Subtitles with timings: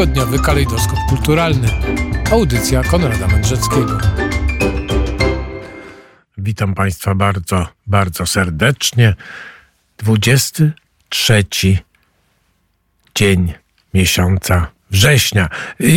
[0.00, 1.68] tygodniowy kalejdoskop kulturalny.
[2.30, 3.98] Audycja Konrada Mędrzeckiego.
[6.38, 9.14] Witam Państwa bardzo, bardzo serdecznie.
[9.98, 11.44] 23
[13.14, 13.52] dzień
[13.94, 15.48] miesiąca września.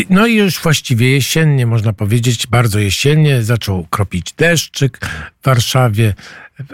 [0.09, 3.43] No i już właściwie jesiennie, można powiedzieć, bardzo jesiennie.
[3.43, 4.99] Zaczął kropić deszczyk
[5.41, 6.13] w Warszawie,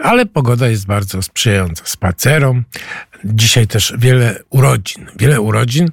[0.02, 2.64] ale pogoda jest bardzo sprzyjająca spacerom.
[3.24, 5.06] Dzisiaj też wiele urodzin.
[5.18, 5.90] Wiele urodzin,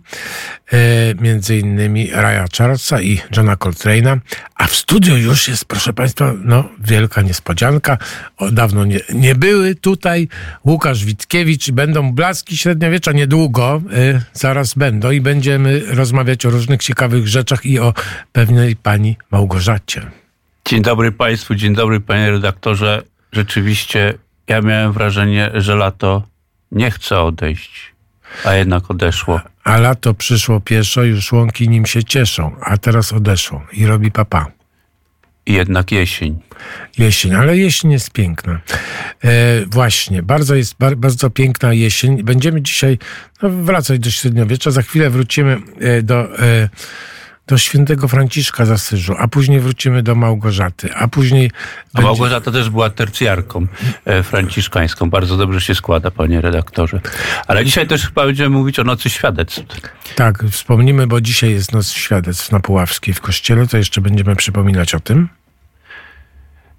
[0.71, 0.77] e,
[1.21, 4.19] między innymi Raya Charlesa i Johna Coltrane'a.
[4.55, 7.97] A w studiu już jest, proszę Państwa, no, wielka niespodzianka.
[8.37, 10.27] O, dawno nie, nie były tutaj.
[10.65, 11.71] Łukasz Witkiewicz.
[11.71, 13.81] Będą blaski średniowiecza niedługo.
[13.93, 17.93] E, zaraz będą i będziemy rozmawiać o różnych ciekawych rzeczach i o
[18.31, 20.01] pewnej pani Małgorzacie.
[20.65, 23.03] Dzień dobry Państwu, dzień dobry Panie redaktorze.
[23.31, 24.13] Rzeczywiście
[24.47, 26.23] ja miałem wrażenie, że lato
[26.71, 27.93] nie chce odejść,
[28.45, 29.41] a jednak odeszło.
[29.63, 34.51] A lato przyszło pieszo, już łąki nim się cieszą, a teraz odeszło i robi papa.
[35.45, 36.39] I jednak jesień.
[36.97, 38.59] Jesień, ale jesień jest piękna.
[39.23, 42.23] E, właśnie, bardzo jest bar, bardzo piękna jesień.
[42.23, 42.97] Będziemy dzisiaj
[43.41, 44.71] no, wracać do średniowiecza.
[44.71, 46.39] Za chwilę wrócimy e, do.
[46.39, 46.69] E,
[47.47, 51.51] do świętego Franciszka z Asyżu, a później wrócimy do Małgorzaty, a później...
[51.55, 52.07] A będzie...
[52.07, 53.67] Małgorzata też była tercjarką
[54.05, 55.09] e, franciszkańską.
[55.09, 57.01] Bardzo dobrze się składa, panie redaktorze.
[57.47, 59.61] Ale dzisiaj też chyba będziemy mówić o Nocy Świadectw.
[60.15, 64.95] Tak, wspomnimy, bo dzisiaj jest Noc Świadectw na Puławskiej w kościele, to jeszcze będziemy przypominać
[64.95, 65.29] o tym.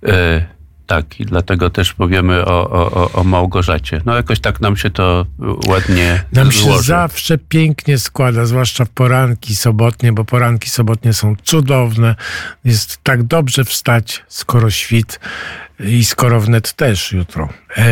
[0.06, 0.57] E
[0.88, 4.00] tak, i dlatego też powiemy o, o, o Małgorzacie.
[4.06, 5.26] No jakoś tak nam się to
[5.66, 6.78] ładnie Nam złoży.
[6.78, 12.14] się zawsze pięknie składa, zwłaszcza w poranki sobotnie, bo poranki sobotnie są cudowne.
[12.64, 15.20] Jest tak dobrze wstać, skoro świt
[15.80, 17.48] i skoro wnet też jutro.
[17.76, 17.84] E,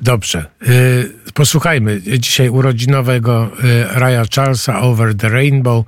[0.00, 0.44] Dobrze.
[0.68, 5.84] Y, posłuchajmy dzisiaj urodzinowego y, Raya Charlesa Over the Rainbow.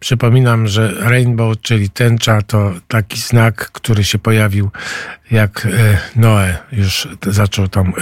[0.00, 4.70] Przypominam, że rainbow, czyli tęcza, to taki znak, który się pojawił
[5.30, 7.92] jak y, Noe już zaczął tam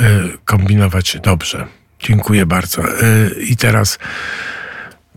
[0.44, 1.66] kombinować dobrze.
[2.00, 2.82] Dziękuję bardzo.
[3.40, 3.98] I teraz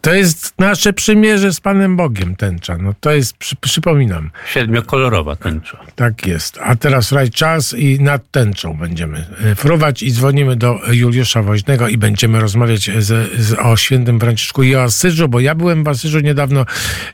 [0.02, 2.78] to jest nasze przymierze z Panem Bogiem, tęcza.
[2.78, 4.32] No to jest, przy, przypominam.
[4.54, 5.78] Siedmiokolorowa tęcza.
[5.96, 6.60] Tak jest.
[6.62, 11.88] A teraz raj czas i nad tęczą będziemy e, fruwać i dzwonimy do Juliusza Woźnego
[11.88, 15.88] i będziemy rozmawiać z, z, o świętym Franciszku i o Asyżu, bo ja byłem w
[15.88, 16.66] Asyżu niedawno,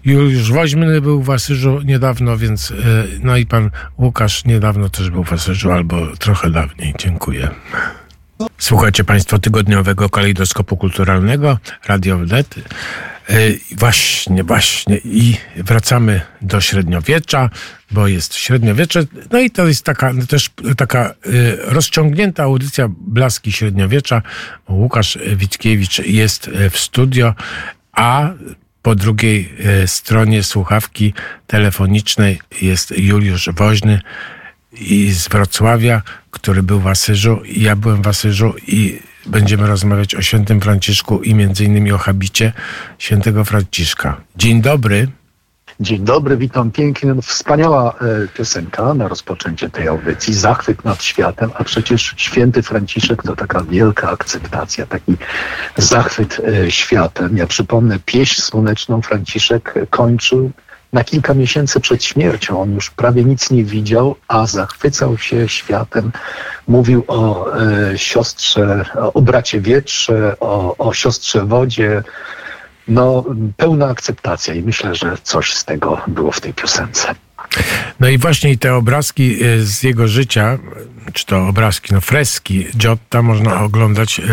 [0.06, 2.76] Juliusz Woźny był w Asyżu niedawno, więc e,
[3.24, 6.94] no i pan Łukasz niedawno też był w Asyżu, albo trochę dawniej.
[7.00, 7.50] Dziękuję.
[8.58, 12.56] Słuchajcie Państwo tygodniowego kalejdoskopu kulturalnego Radio Wnet.
[13.72, 14.98] Właśnie, właśnie.
[14.98, 17.50] I wracamy do średniowiecza,
[17.92, 19.04] bo jest średniowiecze.
[19.32, 24.22] No i to jest taka też taka y, rozciągnięta audycja Blaski Średniowiecza.
[24.70, 27.34] Łukasz Witkiewicz jest w studio,
[27.92, 28.30] a
[28.82, 29.54] po drugiej
[29.86, 31.14] stronie słuchawki
[31.48, 34.02] telefonicznej jest Juliusz Woźny
[34.80, 40.16] i z Wrocławia, który był w Asyżu i ja byłem w Asyżu i będziemy rozmawiać
[40.16, 42.54] o świętym Franciszku i między innymi o habicie
[42.98, 44.22] świętego Franciszka.
[44.36, 45.08] Dzień dobry.
[45.80, 47.16] Dzień dobry, witam pięknie.
[47.22, 50.34] Wspaniała e, piosenka na rozpoczęcie tej audycji.
[50.34, 55.16] Zachwyt nad światem, a przecież święty Franciszek to taka wielka akceptacja, taki
[55.78, 57.38] zachwyt e, światem.
[57.38, 60.52] Ja przypomnę, pieśń słoneczną Franciszek kończył
[60.96, 62.62] na kilka miesięcy przed śmiercią.
[62.62, 66.12] On już prawie nic nie widział, a zachwycał się światem.
[66.68, 72.04] Mówił o e, siostrze, o bracie wietrze, o, o siostrze wodzie.
[72.88, 73.26] No,
[73.58, 77.16] pełna akceptacja i myślę, że coś z tego było w tej piosence.
[78.00, 80.58] No i właśnie te obrazki e, z jego życia,
[81.14, 84.24] czy to obrazki, no freski Giotta można oglądać e,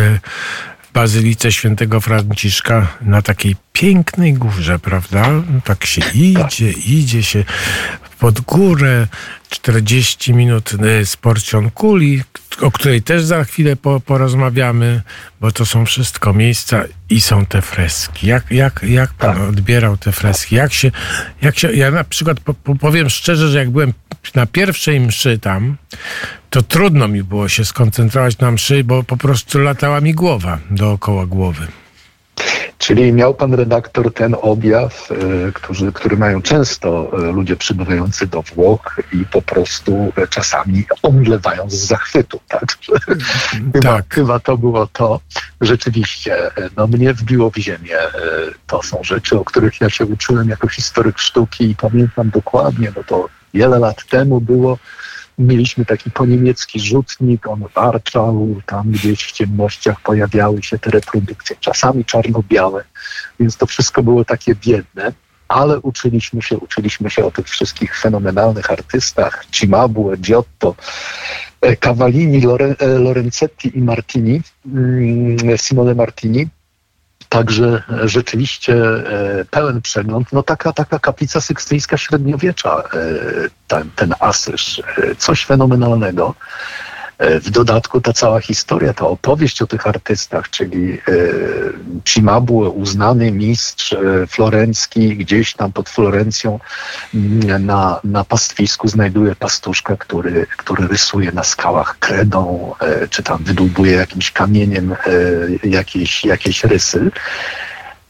[0.94, 5.30] Bazylice Świętego Franciszka na takiej pięknej górze, prawda?
[5.64, 7.44] Tak się idzie, idzie się
[8.18, 9.06] pod górę,
[9.50, 12.22] 40 minut e, z porcją kuli,
[12.60, 15.02] o której też za chwilę po, porozmawiamy,
[15.40, 18.26] bo to są wszystko miejsca i są te freski.
[18.26, 19.48] Jak, jak, jak pan tak.
[19.48, 20.54] odbierał te freski?
[20.54, 20.90] Jak się,
[21.42, 22.36] jak się, ja na przykład
[22.80, 23.92] powiem szczerze, że jak byłem
[24.34, 25.76] na pierwszej mszy tam,
[26.50, 31.26] to trudno mi było się skoncentrować na mszy, bo po prostu latała mi głowa dookoła
[31.26, 31.66] głowy.
[32.82, 38.42] Czyli miał pan redaktor ten objaw, e, który, który mają często e, ludzie przybywający do
[38.42, 42.40] Włoch i po prostu e, czasami omdlewają z zachwytu.
[42.48, 42.64] Tak?
[43.72, 44.14] Chyba, tak.
[44.14, 45.20] chyba to było to.
[45.60, 46.36] Rzeczywiście,
[46.76, 47.96] no mnie wbiło w ziemię.
[48.66, 53.04] To są rzeczy, o których ja się uczyłem jako historyk sztuki i pamiętam dokładnie, bo
[53.04, 54.78] to wiele lat temu było
[55.38, 62.04] Mieliśmy taki poniemiecki rzutnik, on warczał, tam gdzieś w ciemnościach pojawiały się te reprodukcje, czasami
[62.04, 62.84] czarno-białe,
[63.40, 65.12] więc to wszystko było takie biedne
[65.52, 70.74] ale uczyliśmy się, uczyliśmy się o tych wszystkich fenomenalnych artystach, Cimabue, Giotto,
[71.60, 72.42] e, Cavallini,
[72.78, 76.48] e, Lorenzetti i Martini, mm, Simone Martini.
[77.32, 82.82] Także rzeczywiście e, pełen przegląd, no taka, taka kaplica sykstyjska średniowiecza,
[83.68, 84.82] ten, ten asyż,
[85.18, 86.34] coś fenomenalnego.
[87.22, 90.98] E, w dodatku ta cała historia, ta opowieść o tych artystach, czyli e,
[92.04, 96.60] Cimabue, uznany mistrz e, florencki, gdzieś tam pod Florencją
[97.14, 102.74] mm, na, na pastwisku znajduje pastuszka, który, który rysuje na skałach kredą,
[103.10, 104.94] czy tam wydłubuje jakimś kamieniem
[105.64, 107.10] jakieś, jakieś rysy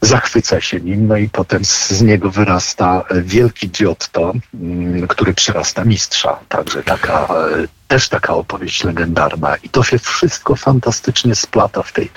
[0.05, 6.39] zachwyca się nim, no i potem z niego wyrasta wielki Giotto, mm, który przyrasta mistrza.
[6.49, 7.27] Także taka
[7.93, 12.11] też taka opowieść legendarna i to się wszystko fantastycznie splata w, tej,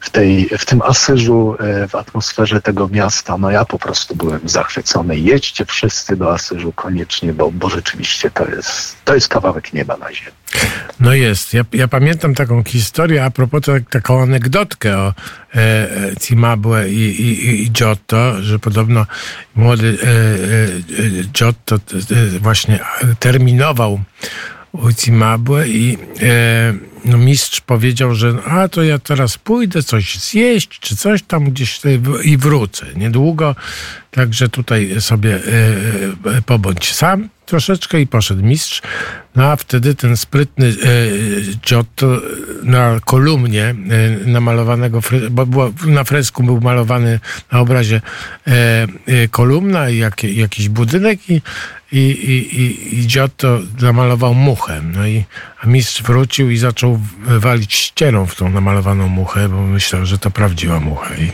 [0.00, 3.38] w, tej, w tym Asyżu, e, w atmosferze tego miasta.
[3.38, 5.18] No ja po prostu byłem zachwycony.
[5.18, 10.12] Jedźcie wszyscy do Asyżu koniecznie, bo, bo rzeczywiście to jest, to jest kawałek nieba na
[10.12, 10.39] ziemi.
[11.00, 11.54] No jest.
[11.54, 17.22] Ja, ja pamiętam taką historię, a propos tak, taką anegdotkę o e, e Cimabue i,
[17.22, 19.06] i, i Giotto, że podobno
[19.54, 22.78] młody e, e, Giotto e, właśnie
[23.20, 24.00] terminował
[24.72, 26.74] u Cimabue i e,
[27.04, 31.80] mistrz powiedział, że a to ja teraz pójdę coś zjeść, czy coś tam gdzieś
[32.24, 33.56] i wrócę niedługo,
[34.10, 35.38] także tutaj sobie e,
[36.36, 38.82] e, pobądź sam troszeczkę i poszedł mistrz.
[39.36, 40.72] No a wtedy ten sprytny e,
[41.66, 42.20] Giotto
[42.62, 43.74] na kolumnie e,
[44.26, 45.00] namalowanego,
[45.30, 47.20] bo było, na fresku był malowany
[47.52, 48.00] na obrazie
[48.46, 51.42] e, e, kolumna i jak, jakiś budynek i
[51.92, 54.82] i, i, i, i Giotto namalował muchę.
[54.94, 55.24] No i
[55.60, 56.89] a mistrz wrócił i zaczął
[57.38, 61.14] walić ścierą w tą namalowaną muchę, bo myślał, że to prawdziwa mucha.
[61.14, 61.32] I,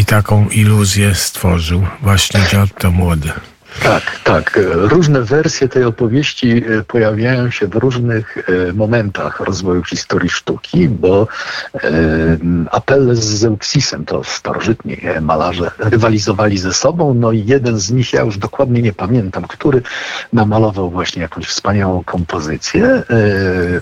[0.00, 3.32] i taką iluzję stworzył właśnie Giotto młody.
[3.82, 4.58] Tak, tak.
[4.72, 11.28] Różne wersje tej opowieści e, pojawiają się w różnych e, momentach rozwoju historii sztuki, bo
[11.74, 11.78] e,
[12.70, 18.22] Apelles z Zeuxisem, to starożytni malarze, rywalizowali ze sobą, no i jeden z nich, ja
[18.22, 19.82] już dokładnie nie pamiętam, który
[20.32, 23.02] namalował właśnie jakąś wspaniałą kompozycję,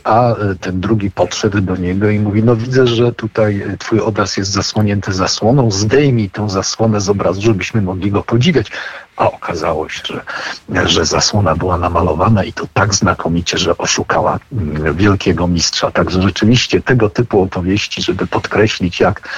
[0.05, 4.53] a ten drugi podszedł do niego i mówi, no widzę, że tutaj twój obraz jest
[4.53, 8.71] zasłonięty zasłoną, zdejmij tę zasłonę z obrazu, żebyśmy mogli go podziwiać
[9.17, 14.97] a okazało się, że, że zasłona była namalowana i to tak znakomicie, że oszukała mm,
[14.97, 15.91] wielkiego mistrza.
[15.91, 19.29] Także rzeczywiście tego typu opowieści, żeby podkreślić, jak,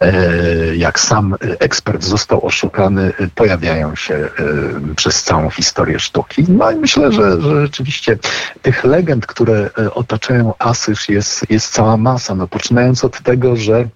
[0.00, 4.28] e, jak sam ekspert został oszukany, pojawiają się e,
[4.96, 6.44] przez całą historię sztuki.
[6.48, 8.18] No i myślę, że, że rzeczywiście
[8.62, 12.34] tych legend, które e, otaczają Asyż jest, jest cała masa.
[12.34, 13.88] No, poczynając od tego, że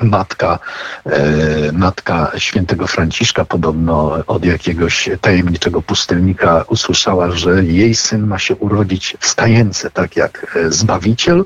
[0.00, 0.58] matka,
[1.06, 8.56] e, matka świętego Franciszka podobno od jakiegoś tajemniczego pustelnika usłyszała, że jej syn ma się
[8.56, 11.44] urodzić w stajence, tak jak e, Zbawiciel.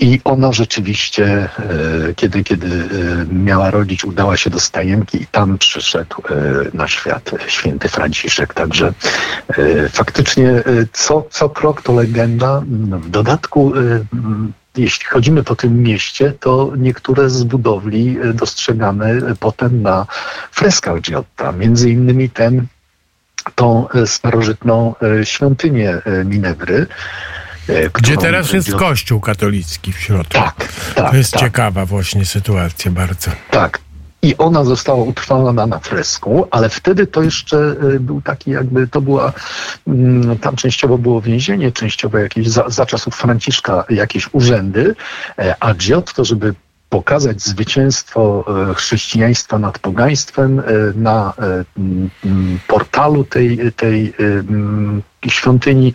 [0.00, 1.48] I ona rzeczywiście, e,
[2.16, 2.88] kiedy, kiedy
[3.32, 6.22] miała rodzić, udała się do stajenki i tam przyszedł
[6.74, 8.54] na świat święty Franciszek.
[8.54, 8.92] Także
[9.92, 12.62] faktycznie co, co krok to legenda.
[12.90, 13.72] W dodatku
[14.76, 20.06] jeśli chodzimy po tym mieście, to niektóre z budowli e, dostrzegamy potem na
[20.52, 21.52] freskach Giotta.
[21.52, 22.66] Między innymi ten,
[23.54, 26.86] tą e, starożytną e, świątynię Minewry.
[27.94, 30.32] Gdzie teraz jest kościół katolicki w środku.
[30.34, 30.54] Tak,
[30.94, 31.10] tak.
[31.10, 31.40] To jest tak.
[31.40, 33.30] ciekawa właśnie sytuacja bardzo.
[33.50, 33.80] Tak,
[34.22, 39.00] i ona została utrwalona na fresku, ale wtedy to jeszcze y, był taki jakby, to
[39.00, 39.32] była,
[39.86, 44.94] mm, tam częściowo było więzienie, częściowo jakieś, za, za czasów Franciszka jakieś urzędy,
[45.38, 46.54] e, a Giotto, żeby
[46.90, 50.62] pokazać zwycięstwo e, chrześcijaństwa nad pogaństwem e,
[50.94, 51.32] na
[52.68, 54.12] portalu tej, tej
[55.28, 55.92] świątyni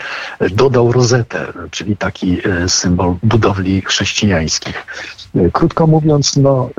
[0.52, 2.38] dodał rozetę, czyli taki
[2.68, 4.86] symbol budowli chrześcijańskich.
[5.54, 6.70] Krótko mówiąc, no,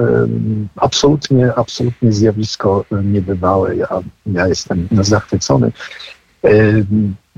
[0.77, 3.77] absolutnie, absolutnie zjawisko niebywałe.
[3.77, 3.89] Ja,
[4.27, 5.73] ja jestem zachwycony.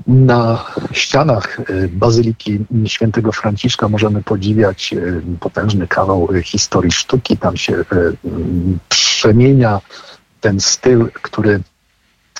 [0.07, 1.57] Na ścianach
[1.89, 4.95] Bazyliki Świętego Franciszka możemy podziwiać
[5.39, 7.37] potężny kawał historii sztuki.
[7.37, 7.85] Tam się
[8.89, 9.81] przemienia
[10.41, 11.61] ten styl, który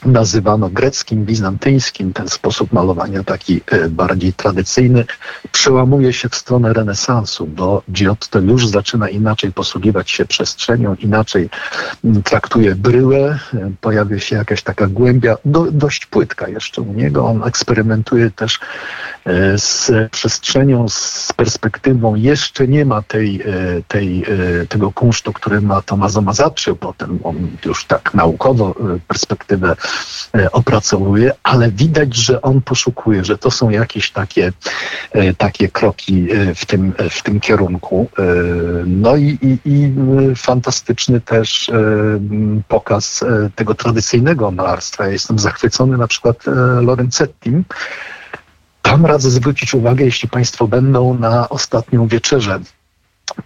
[0.06, 2.14] nazywano greckim, bizantyńskim.
[2.14, 5.06] Ten sposób malowania, taki e, bardziej tradycyjny,
[5.52, 11.50] przełamuje się w stronę renesansu, bo Giotto już zaczyna inaczej posługiwać się przestrzenią, inaczej
[12.04, 17.26] mm, traktuje bryłę, e, pojawia się jakaś taka głębia, do, dość płytka jeszcze u niego.
[17.26, 18.60] On eksperymentuje też
[19.26, 22.16] e, z przestrzenią, z perspektywą.
[22.16, 23.44] Jeszcze nie ma tej,
[23.88, 24.26] tej,
[24.70, 28.76] tego kunsztu, który ma Tomaso Mazaccio, potem on już tak naukowo
[29.08, 29.76] perspektywę
[30.52, 34.52] opracowuje, ale widać, że on poszukuje, że to są jakieś takie,
[35.12, 38.10] e, takie kroki e, w tym, w tym kierunku.
[38.86, 39.94] No i, i, i
[40.36, 41.72] fantastyczny też
[42.68, 43.24] pokaz
[43.56, 45.06] tego tradycyjnego malarstwa.
[45.06, 46.38] Ja jestem zachwycony na przykład
[46.82, 47.64] Lorenzettim.
[48.82, 52.60] Tam radzę zwrócić uwagę, jeśli Państwo będą na ostatnią wieczerzę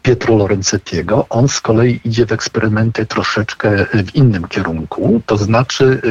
[0.02, 1.25] Pietro Lorenzettiego.
[1.30, 6.02] On z kolei idzie w eksperymenty troszeczkę w innym kierunku, to znaczy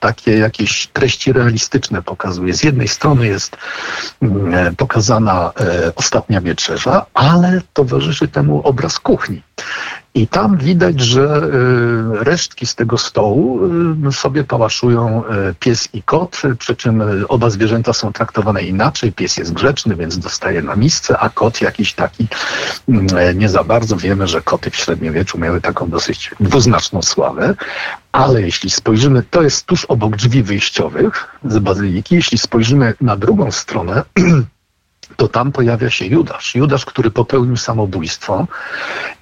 [0.00, 2.54] takie jakieś treści realistyczne pokazuje.
[2.54, 3.56] Z jednej strony jest
[4.76, 9.42] pokazana e, ostatnia wieczerza, ale towarzyszy temu obraz kuchni.
[10.16, 11.42] I tam widać, że
[12.20, 13.60] y, resztki z tego stołu
[14.08, 19.12] y, sobie pałaszują y, pies i kot, przy czym oba zwierzęta są traktowane inaczej.
[19.12, 22.26] Pies jest grzeczny, więc dostaje na misce, a kot jakiś taki
[22.88, 23.96] mm, nie za bardzo.
[23.96, 27.54] Wiemy, że koty w średniowieczu miały taką dosyć dwuznaczną sławę,
[28.12, 33.50] ale jeśli spojrzymy, to jest tuż obok drzwi wyjściowych z bazyliki, jeśli spojrzymy na drugą
[33.50, 34.02] stronę,
[35.16, 36.54] to tam pojawia się Judasz.
[36.54, 38.46] Judasz, który popełnił samobójstwo.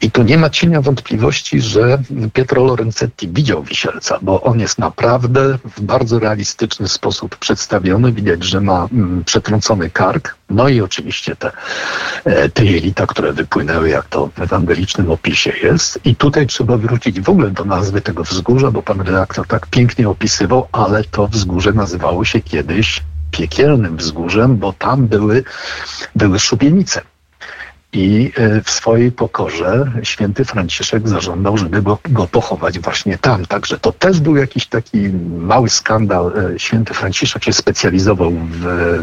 [0.00, 1.98] I tu nie ma cienia wątpliwości, że
[2.32, 8.12] Pietro Lorenzetti widział Wisielca, bo on jest naprawdę w bardzo realistyczny sposób przedstawiony.
[8.12, 10.36] Widać, że ma mm, przetrącony kark.
[10.50, 11.50] No i oczywiście te,
[12.24, 15.98] e, te jelita, które wypłynęły, jak to w ewangelicznym opisie jest.
[16.04, 20.08] I tutaj trzeba wrócić w ogóle do nazwy tego wzgórza, bo pan redaktor tak pięknie
[20.08, 25.44] opisywał, ale to wzgórze nazywało się kiedyś piekielnym wzgórzem, bo tam były,
[26.14, 27.02] były szubienice.
[27.94, 33.46] I e, w swojej pokorze święty Franciszek zażądał, żeby go, go, pochować właśnie tam.
[33.46, 35.08] Także to też był jakiś taki
[35.38, 36.32] mały skandal.
[36.54, 38.58] E, święty Franciszek się specjalizował w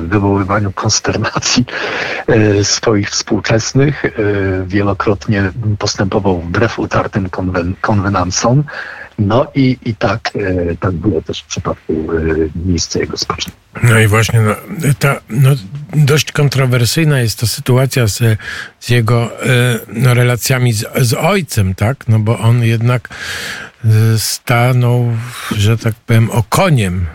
[0.08, 1.66] wywoływaniu konsternacji
[2.28, 4.04] e, swoich współczesnych.
[4.66, 8.64] Wielokrotnie postępował wbrew utartym konwen konwenancom.
[9.20, 13.60] No i, i tak, e, tak było też w przypadku e, miejsca jego spoczynku.
[13.84, 14.56] No i właśnie no,
[15.00, 15.50] ta no,
[15.94, 18.40] dość kontrowersyjna jest to sytuacja z,
[18.80, 22.08] z jego e, no, relacjami z, z ojcem, tak?
[22.08, 23.10] No bo on jednak
[24.18, 25.18] stanął,
[25.56, 27.06] że tak powiem, okoniem,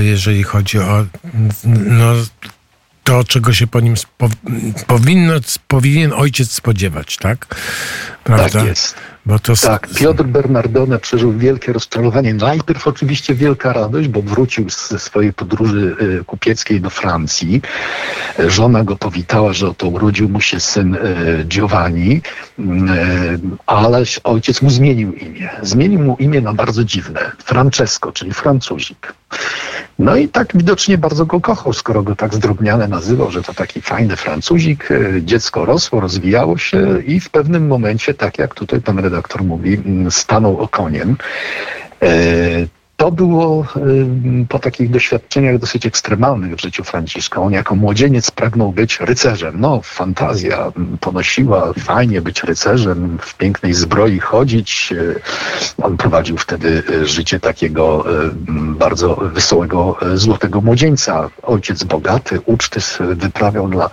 [0.00, 1.06] jeżeli chodzi o
[1.64, 2.14] no,
[3.06, 3.94] to, czego się po nim
[4.86, 5.34] powinno,
[5.68, 7.46] powinien ojciec spodziewać, tak?
[8.24, 8.48] Prawda?
[8.48, 8.94] Tak jest.
[9.26, 12.34] Bo to tak, Piotr Bernardone przeżył wielkie rozczarowanie.
[12.34, 17.62] Najpierw oczywiście wielka radość, bo wrócił ze swojej podróży y, kupieckiej do Francji.
[18.38, 20.98] Żona go powitała, że oto urodził mu się syn y,
[21.48, 22.22] Giovanni,
[22.58, 22.62] y,
[23.66, 25.50] ale ojciec mu zmienił imię.
[25.62, 27.32] Zmienił mu imię na bardzo dziwne.
[27.44, 29.12] Francesco, czyli Francuzik.
[29.98, 33.82] No i tak widocznie bardzo go kochał, skoro go tak zdrobniale nazywał, że to taki
[33.82, 34.88] fajny Francuzik.
[35.20, 40.10] Dziecko rosło, rozwijało się i w pewnym momencie, tak jak tutaj pan redaktor mówi, mm,
[40.10, 41.16] stanął okoniem.
[42.96, 43.66] To było
[44.48, 47.40] po takich doświadczeniach dosyć ekstremalnych w życiu Franciszka.
[47.42, 49.60] On jako młodzieniec pragnął być rycerzem.
[49.60, 54.92] No, fantazja ponosiła fajnie być rycerzem, w pięknej zbroi chodzić.
[54.92, 58.04] E, on prowadził wtedy e, życie takiego
[58.78, 61.30] bardzo wesołego, złotego młodzieńca.
[61.42, 63.90] Ojciec bogaty, uczty wyprawiał dla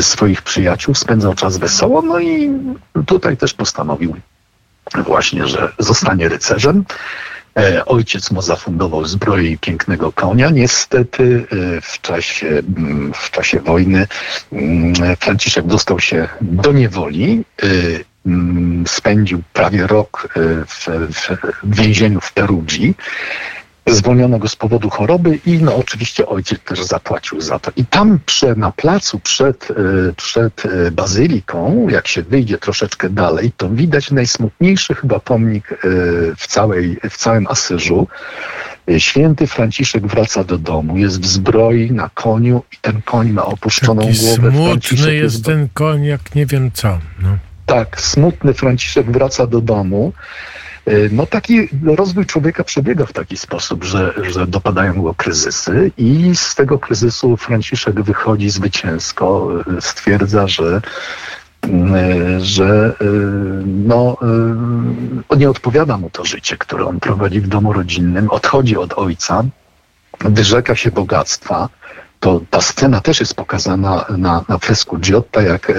[0.00, 2.50] swoich przyjaciół, spędzał czas wesoło, no i
[3.06, 4.16] tutaj też postanowił
[4.94, 6.84] właśnie, że zostanie rycerzem.
[7.56, 10.50] E, ojciec mu zafundował zbroję i pięknego konia.
[10.50, 11.46] Niestety
[11.76, 14.06] e, w czasie, mm, w czasie wojny
[14.52, 17.44] mm, Franciszek dostał się do niewoli.
[17.62, 17.66] E,
[18.26, 20.28] mm, spędził prawie rok
[20.68, 20.88] w,
[21.62, 22.94] w więzieniu w Perugii
[23.86, 27.70] zwolniono go z powodu choroby i no oczywiście ojciec też zapłacił za to.
[27.76, 29.74] I tam prze, na placu przed, e,
[30.16, 35.76] przed e, bazyliką, jak się wyjdzie troszeczkę dalej, to widać najsmutniejszy chyba pomnik e,
[36.36, 38.08] w, całej, w całym Asyżu.
[38.98, 44.02] Święty Franciszek wraca do domu, jest w zbroi, na koniu i ten koń ma opuszczoną
[44.02, 44.50] Taki głowę.
[44.50, 46.98] Smutny jest, jest ten koń, jak nie wiem co.
[47.22, 47.38] No.
[47.66, 50.12] Tak, smutny Franciszek wraca do domu.
[50.86, 56.36] E, no taki rozwój człowieka przebiega w taki sposób, że, że dopadają go kryzysy i
[56.36, 60.80] z tego kryzysu Franciszek wychodzi zwycięsko, e, stwierdza, że
[62.38, 62.94] że
[63.66, 64.16] no,
[65.36, 69.44] nie odpowiada mu to życie, które on prowadzi w domu rodzinnym, odchodzi od ojca,
[70.20, 71.68] wyrzeka się bogactwa,
[72.20, 75.74] to ta scena też jest pokazana na, na fresku Giotta, jak e,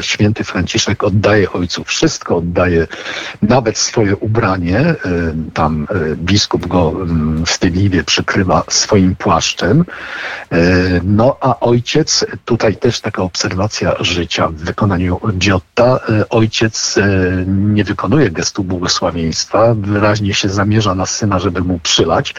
[0.00, 2.86] święty Franciszek oddaje ojcu wszystko, oddaje
[3.42, 4.78] nawet swoje ubranie.
[4.78, 4.96] E,
[5.54, 9.84] tam e, biskup go m, wstydliwie przykrywa swoim płaszczem.
[10.52, 10.56] E,
[11.04, 16.00] no a ojciec, tutaj też taka obserwacja życia w wykonaniu Giotta.
[16.08, 22.34] E, ojciec e, nie wykonuje gestu błogosławieństwa, wyraźnie się zamierza na syna, żeby mu przylać.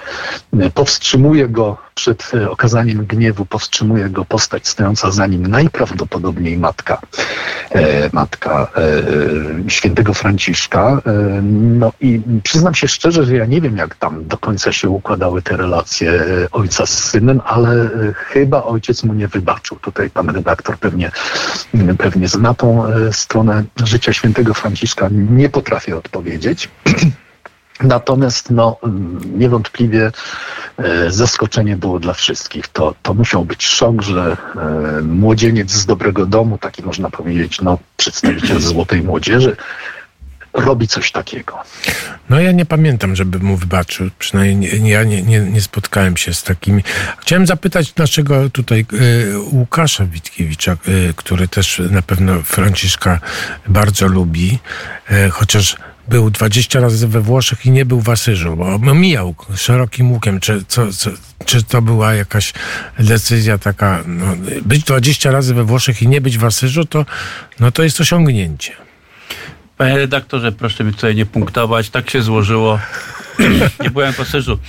[0.74, 7.02] Powstrzymuje go przed e, okazaniem gniewu powstrzymuje go postać stojąca za nim najprawdopodobniej matka,
[7.72, 11.02] e, matka e, świętego Franciszka.
[11.06, 11.12] E,
[11.44, 15.42] no i przyznam się szczerze, że ja nie wiem, jak tam do końca się układały
[15.42, 19.78] te relacje e, ojca z synem, ale e, chyba ojciec mu nie wybaczył.
[19.80, 21.12] Tutaj pan redaktor pewnie,
[21.98, 25.10] pewnie zna tą stronę życia świętego Franciszka.
[25.12, 26.70] Nie potrafię odpowiedzieć.
[27.82, 28.78] Natomiast no,
[29.38, 30.12] niewątpliwie
[30.78, 32.68] e, zaskoczenie było dla wszystkich.
[32.68, 37.78] To, to musiał być szok, że e, młodzieniec z dobrego domu, taki można powiedzieć, no,
[37.98, 39.56] przedstawiciel złotej młodzieży,
[40.54, 41.60] robi coś takiego.
[42.30, 44.10] No ja nie pamiętam, żeby mu wybaczył.
[44.20, 46.84] Przynajmniej nie, ja nie, nie, nie spotkałem się z takimi.
[47.18, 53.20] Chciałem zapytać naszego tutaj y, Łukasza Witkiewicza, y, który też na pewno Franciszka
[53.68, 54.60] bardzo lubi,
[55.12, 60.12] y, chociaż był 20 razy we Włoszech i nie był w Asyżu, bo mijał szerokim
[60.12, 60.40] łukiem.
[60.40, 61.10] Czy, co, co,
[61.46, 62.54] czy to była jakaś
[63.00, 64.26] decyzja taka, no,
[64.66, 67.06] być 20 razy we Włoszech i nie być w Asyżu, to,
[67.60, 68.74] no, to jest osiągnięcie.
[69.78, 71.90] Panie redaktorze, proszę mi tutaj nie punktować.
[71.90, 72.80] Tak się złożyło.
[73.84, 74.60] nie byłem w Asyżu.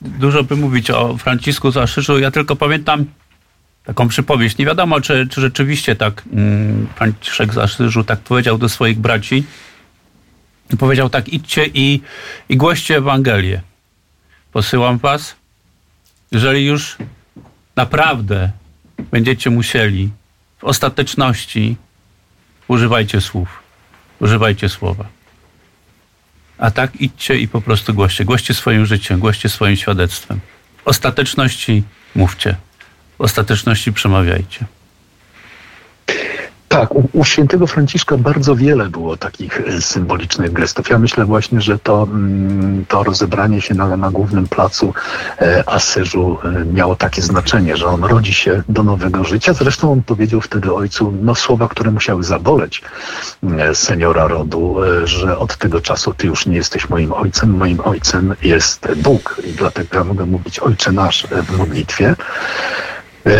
[0.00, 2.18] Dużo by mówić o Francisku z Asyżu.
[2.18, 3.06] Ja tylko pamiętam
[3.84, 4.58] taką przypowieść.
[4.58, 9.44] Nie wiadomo, czy, czy rzeczywiście tak mm, Franciszek z Asyżu tak powiedział do swoich braci.
[10.78, 12.00] Powiedział tak, idźcie i,
[12.48, 13.60] i głoście Ewangelię.
[14.52, 15.34] Posyłam was.
[16.32, 16.96] Jeżeli już
[17.76, 18.50] naprawdę
[19.10, 20.10] będziecie musieli
[20.58, 21.76] w ostateczności
[22.68, 23.62] używajcie słów.
[24.20, 25.04] Używajcie słowa.
[26.58, 28.24] A tak idźcie i po prostu głoście.
[28.24, 30.40] Głoście swoim życiem, głoście swoim świadectwem.
[30.84, 31.82] W ostateczności
[32.14, 32.56] mówcie.
[33.22, 34.64] Ostateczności przemawiajcie.
[36.68, 40.90] Tak, u, u, świętego Franciszka bardzo wiele było takich e, symbolicznych gestów.
[40.90, 44.94] Ja myślę właśnie, że to, mm, to rozebranie się na, na głównym placu
[45.40, 49.52] e, Asyżu e, miało takie znaczenie, że on rodzi się do nowego życia.
[49.52, 52.82] Zresztą on powiedział wtedy ojcu no, słowa, które musiały zaboleć
[53.74, 58.88] seniora rodu, że od tego czasu ty już nie jesteś moim ojcem, moim ojcem jest
[58.96, 62.14] Bóg i dlatego ja mogę mówić Ojcze Nasz w modlitwie.
[63.26, 63.30] E,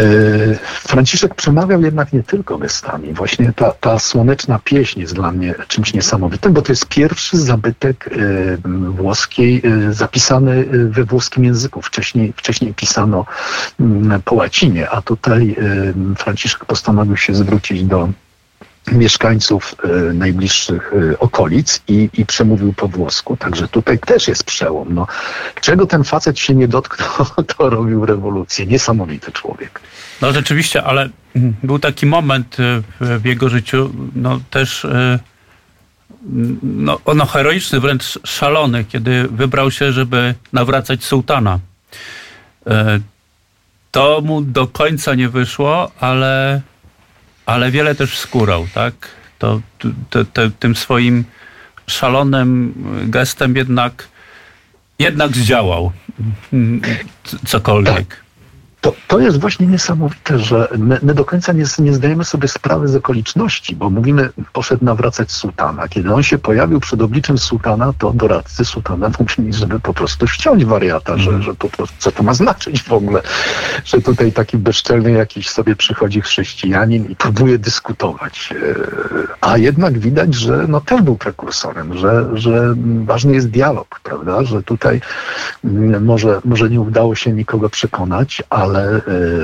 [0.64, 3.12] Franciszek przemawiał jednak nie tylko gestami.
[3.12, 8.10] Właśnie ta, ta słoneczna pieśń jest dla mnie czymś niesamowitym, bo to jest pierwszy zabytek
[8.12, 11.82] e, włoskiej e, zapisany we włoskim języku.
[11.82, 13.24] Wcześniej, wcześniej pisano
[13.80, 15.56] mm, po łacinie, a tutaj
[16.18, 18.08] Franciszek postanowił się zwrócić do
[18.92, 23.36] mieszkańców y, najbliższych y, okolic i, i przemówił po włosku.
[23.36, 24.94] Także tutaj też jest przełom.
[24.94, 25.06] No,
[25.60, 28.66] czego ten facet się nie dotknął, to robił rewolucję.
[28.66, 29.80] Niesamowity człowiek.
[30.22, 31.08] No rzeczywiście, ale
[31.62, 34.86] był taki moment y, w jego życiu, no też
[36.62, 41.58] no, no heroiczny, wręcz szalony, kiedy wybrał się, żeby nawracać sułtana.
[43.90, 46.62] To mu do końca nie wyszło, ale
[47.46, 48.94] ale wiele też skórał, tak?
[49.38, 49.60] To,
[50.10, 51.24] to, to, tym swoim
[51.86, 52.74] szalonym
[53.06, 54.08] gestem jednak,
[54.98, 55.92] jednak zdziałał
[57.46, 58.22] cokolwiek.
[58.82, 62.88] To, to jest właśnie niesamowite, że my, my do końca nie, nie, zdajemy sobie sprawy
[62.88, 65.88] z okoliczności, bo mówimy, poszedł nawracać sułtana.
[65.88, 70.64] Kiedy on się pojawił przed obliczem sułtana, to doradcy sułtana mówili, żeby po prostu ściąć
[70.64, 71.42] wariata, że, mhm.
[71.42, 73.22] że po prostu, co to ma znaczyć w ogóle,
[73.84, 78.52] że tutaj taki bezczelny jakiś sobie przychodzi chrześcijanin i próbuje dyskutować.
[78.52, 78.74] E,
[79.40, 84.62] a jednak widać, że no też był prekursorem, że, że ważny jest dialog, prawda, że
[84.62, 85.00] tutaj
[85.64, 89.00] mm, może, może nie udało się nikogo przekonać, ale ale y,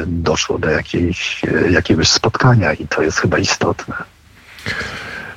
[0.06, 3.94] doszło do jakiejś, y, jakiegoś spotkania i to jest chyba istotne.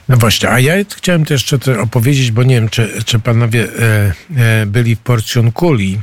[0.10, 4.14] No właśnie, a ja chciałem też jeszcze opowiedzieć, bo nie wiem, czy, czy panowie e,
[4.38, 6.00] e, byli w Porcjonkuli.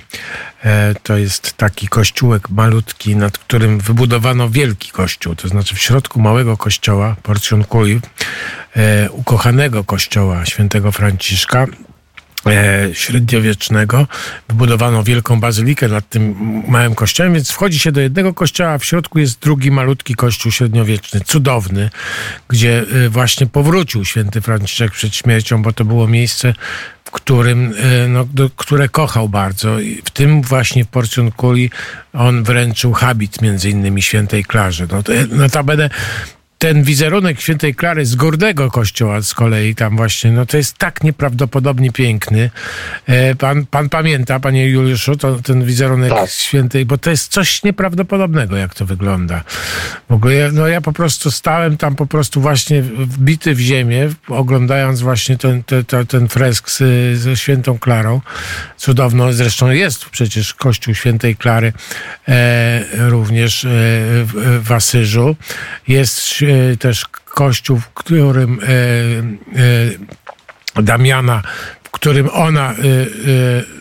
[0.64, 5.35] E, to jest taki kościółek malutki, nad którym wybudowano wielki kościół.
[5.35, 8.01] To znaczy w środku małego kościoła Porcjonkuli,
[8.77, 11.66] e, ukochanego kościoła świętego Franciszka, e,
[12.92, 14.07] średniowiecznego.
[14.48, 16.35] Wybudowano wielką bazylikę nad tym
[16.68, 20.53] małym kościołem, więc wchodzi się do jednego kościoła, a w środku jest drugi malutki kościół
[20.53, 21.90] średniowieczny, cudowny,
[22.48, 26.55] gdzie e, właśnie powrócił święty Franciszek przed śmiercią, bo to było miejsce,
[27.05, 29.81] w którym, e, no, do, które kochał bardzo.
[29.81, 31.70] I w tym właśnie w Porciunkuli
[32.12, 34.87] on wręczył habit między innymi świętej Klarze.
[34.92, 35.90] No, to, notabene
[36.59, 41.03] ten wizerunek świętej Klary z górnego kościoła z kolei tam właśnie, no to jest tak
[41.03, 42.51] nieprawdopodobnie piękny.
[43.07, 46.31] E, pan, pan pamięta, panie Juliuszu, to, ten wizerunek Tak.
[46.31, 49.44] świętej, bo to jest coś nieprawdopodobnego, jak to wygląda.
[50.09, 54.09] W ogóle, ja- no ja po prostu stałem tam po prostu właśnie wbity w ziemię,
[54.29, 56.83] oglądając właśnie ten, ten, ten, fresk z,
[57.18, 58.21] ze świętą Klarą.
[58.77, 61.73] Cudowno, zresztą jest przecież kościół świętej Klary
[62.29, 65.37] e, również e, w, w Asyżu.
[65.88, 66.21] Jest
[66.79, 68.67] też kościół, w którym e,
[70.79, 71.43] e, Damiana,
[71.85, 72.75] w którym ona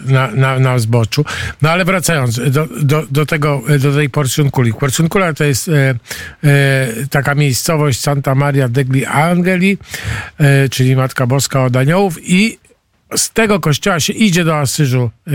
[0.05, 1.25] na, na, na zboczu.
[1.61, 4.73] No ale wracając do, do, do, tego, do tej Porciunkuli.
[4.73, 5.95] Porciunkula to jest e,
[6.43, 9.77] e, taka miejscowość Santa Maria degli Angeli,
[10.37, 12.57] e, czyli Matka Boska od Aniołów i
[13.15, 15.11] z tego kościoła się idzie do Asyżu.
[15.27, 15.31] E,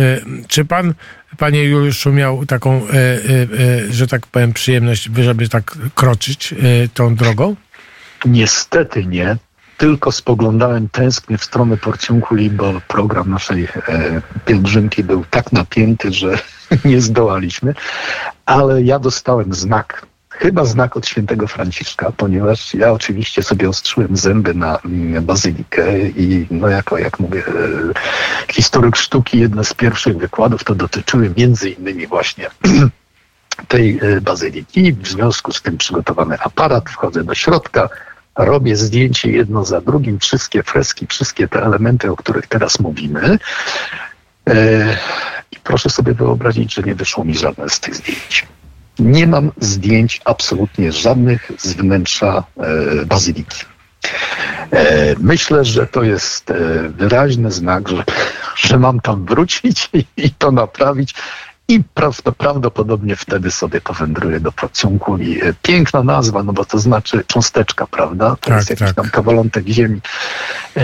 [0.48, 0.94] Czy pan,
[1.38, 6.54] panie Juliuszu, miał taką, e, e, że tak powiem, przyjemność, żeby tak kroczyć
[6.94, 7.56] tą drogą?
[8.24, 9.37] Niestety nie.
[9.76, 16.38] Tylko spoglądałem tęsknie w stronę Porciunkuli, bo program naszej e, pielgrzymki był tak napięty, że
[16.85, 17.74] nie zdołaliśmy.
[18.46, 20.06] Ale ja dostałem znak,
[20.42, 24.78] chyba znak od świętego Franciszka, ponieważ ja oczywiście sobie ostrzyłem zęby na
[25.20, 31.33] bazylikę i no jako, jak mówię, e, historyk sztuki, jedne z pierwszych wykładów to dotyczyły
[31.37, 32.50] między innymi właśnie
[33.68, 34.92] tej e, bazyliki.
[34.92, 37.88] W związku z tym przygotowany aparat, wchodzę do środka,
[38.37, 43.38] robię zdjęcie jedno za drugim, wszystkie freski, wszystkie te elementy, o których teraz mówimy.
[44.48, 44.96] E,
[45.52, 48.46] I proszę sobie wyobrazić, że nie wyszło mi żadne z tych zdjęć.
[48.98, 53.64] Nie mam zdjęć absolutnie żadnych z wnętrza e, bazyliki.
[54.70, 58.05] E, Myślę, że to jest e, wyraźny znak, że,
[58.66, 61.14] że mam tam wrócić i, i to naprawić.
[61.68, 65.42] I prawd- prawdopodobnie wtedy sobie powędruję do Porciunkuli.
[65.44, 68.31] E, Piękna nazwa, no bo to znaczy cząsteczka, prawda?
[68.31, 68.94] To Tak, jest jakiś tak.
[68.96, 70.01] tam kawalątek ziemi.
[70.77, 70.83] E,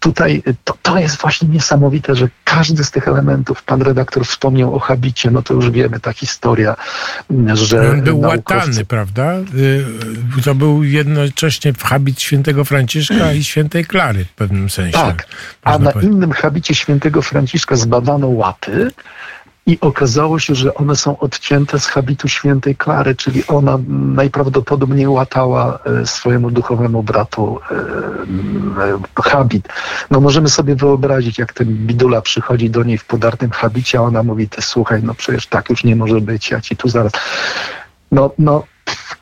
[0.00, 4.74] Tutaj e, to, to jest właśnie niesamowite, że każdy z tych elementów, pan redaktor wspomniał
[4.74, 6.76] o habicie, no to już wiemy, ta historia,
[7.54, 9.34] że On był naukowcy- łatany, prawda?
[9.54, 9.84] Y,
[10.44, 14.92] To był jednocześnie habit świętego Franciszka i świętej Klary w pewnym sensie.
[14.98, 15.26] Tak,
[15.62, 16.12] a na powiedzieć.
[16.14, 18.90] innym habicie świętego Franciszka zbadano łaty
[19.66, 25.78] i okazało się, że one są odcięte z habitu świętej Klary, czyli ona najprawdopodobniej łatała
[25.84, 27.74] e, swojemu duchowemu bratu e,
[28.84, 29.68] e, habit.
[30.10, 34.22] No możemy sobie wyobrazić, jak ten bidula przychodzi do niej w podartym habicie, a ona
[34.22, 37.12] mówi, ty słuchaj, no przecież tak już nie może być, ja ci tu zaraz...
[38.12, 38.64] No, no,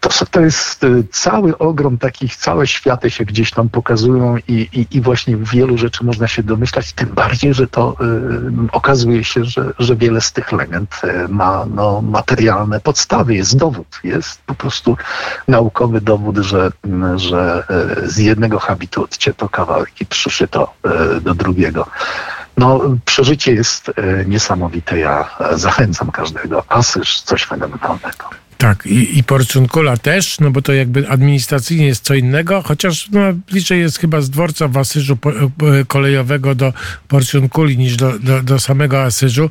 [0.00, 4.86] to, to jest y, cały ogrom takich, całe światy się gdzieś tam pokazują i, i,
[4.90, 7.96] i właśnie wielu rzeczy można się domyślać, tym bardziej, że to
[8.68, 13.56] y, okazuje się, że, że wiele z tych legend y, ma no, materialne podstawy, jest
[13.56, 14.96] dowód, jest po prostu
[15.48, 16.70] naukowy dowód, że,
[17.14, 17.64] y, że
[18.04, 20.72] y, z jednego habitu odcięto kawałek i przyszyto
[21.16, 21.86] y, do drugiego.
[22.56, 23.90] No, przeżycie jest
[24.26, 24.98] niesamowite.
[24.98, 26.64] Ja zachęcam każdego.
[26.68, 28.39] Asyż, coś fenomenalnego.
[28.60, 33.20] Tak, i, i Porciunkula też, no bo to jakby administracyjnie jest co innego, chociaż no,
[33.50, 35.44] bliżej jest chyba z dworca w Asyżu po, e,
[35.86, 36.72] kolejowego do
[37.08, 39.50] Porciunkuli niż do, do, do samego Asyżu.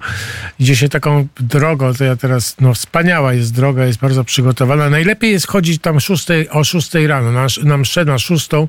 [0.60, 4.90] Idzie się taką drogą, to ja teraz, no wspaniała jest droga, jest bardzo przygotowana.
[4.90, 8.68] Najlepiej jest chodzić tam szóstej, o 6 rano, na, na mszę na szóstą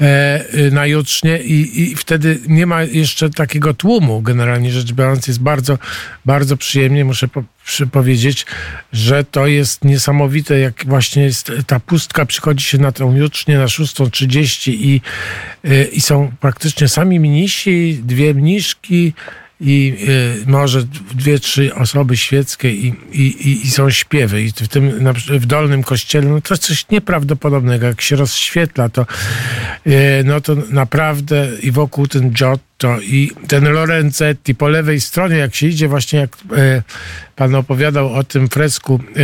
[0.00, 5.28] e, y, na jutrznie i, i wtedy nie ma jeszcze takiego tłumu, generalnie rzecz biorąc,
[5.28, 5.78] jest bardzo,
[6.24, 8.46] bardzo przyjemnie, muszę po, przy powiedzieć,
[8.92, 13.66] że to jest niesamowite, jak właśnie jest ta pustka, przychodzi się na tą jutrznię na
[13.66, 15.00] 6.30 i,
[15.64, 19.12] y, i są praktycznie sami mnisi, dwie mniszki
[19.62, 19.96] i
[20.42, 20.82] y, może
[21.14, 24.42] dwie, trzy osoby świeckie i, i, i, są śpiewy.
[24.42, 27.86] I w tym na, w dolnym kościele, no to jest coś nieprawdopodobnego.
[27.86, 29.06] Jak się rozświetla, to
[29.86, 32.32] y, no to naprawdę i wokół ten
[33.02, 36.82] I ten Lorenzetti po lewej stronie, jak się idzie właśnie jak e,
[37.36, 39.16] pan opowiadał o tym fresku e,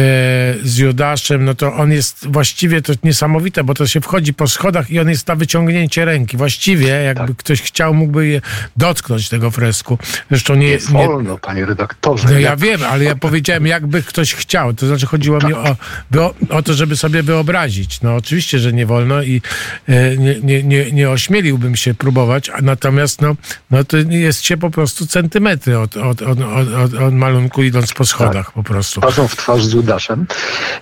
[0.63, 4.91] z Judaszem, no to on jest właściwie to niesamowite, bo to się wchodzi po schodach
[4.91, 6.37] i on jest na wyciągnięcie ręki.
[6.37, 7.37] Właściwie jakby Tak.
[7.37, 8.41] ktoś chciał, mógłby je
[8.77, 9.99] dotknąć tego fresku.
[10.31, 12.25] Zresztą nie, Nie nie, wolno, panie redaktorze.
[12.29, 14.75] no ja Ja- wiem, ale ja powiedziałem, jakby ktoś chciał.
[14.75, 15.77] To znaczy chodziło mi o,
[16.13, 18.01] wyo- o to, żeby sobie wyobrazić.
[18.01, 19.43] No oczywiście, że nie wolno i
[19.89, 23.37] e, nie, nie, nie, nie ośmieliłbym się próbować, natomiast no,
[23.71, 26.39] no to jest się po prostu centymetry od, od, od,
[26.85, 28.55] od, od malunku idąc po schodach tak.
[28.55, 29.01] po prostu.
[29.01, 30.27] Twarzą w twarz z Judaszem.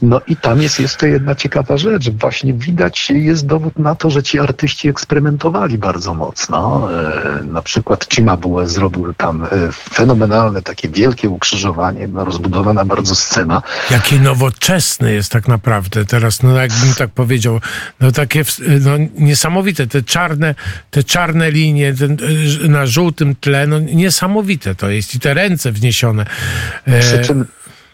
[0.03, 2.11] No i tam jest jeszcze jedna ciekawa rzecz.
[2.11, 6.89] Właśnie widać, jest dowód na to, że ci artyści eksperymentowali bardzo mocno.
[6.93, 13.63] E, na przykład Cimabue zrobił tam e, fenomenalne, takie wielkie ukrzyżowanie, no, rozbudowana bardzo scena.
[13.91, 17.61] Jakie nowoczesne jest tak naprawdę teraz, no jakbym tak powiedział,
[18.01, 18.45] no takie
[18.81, 20.55] no, niesamowite, te czarne,
[20.91, 22.17] te czarne linie ten, e,
[22.69, 26.27] na żółtym tle, no niesamowite to jest i te ręce wzniesione.
[27.01, 27.45] Przy czym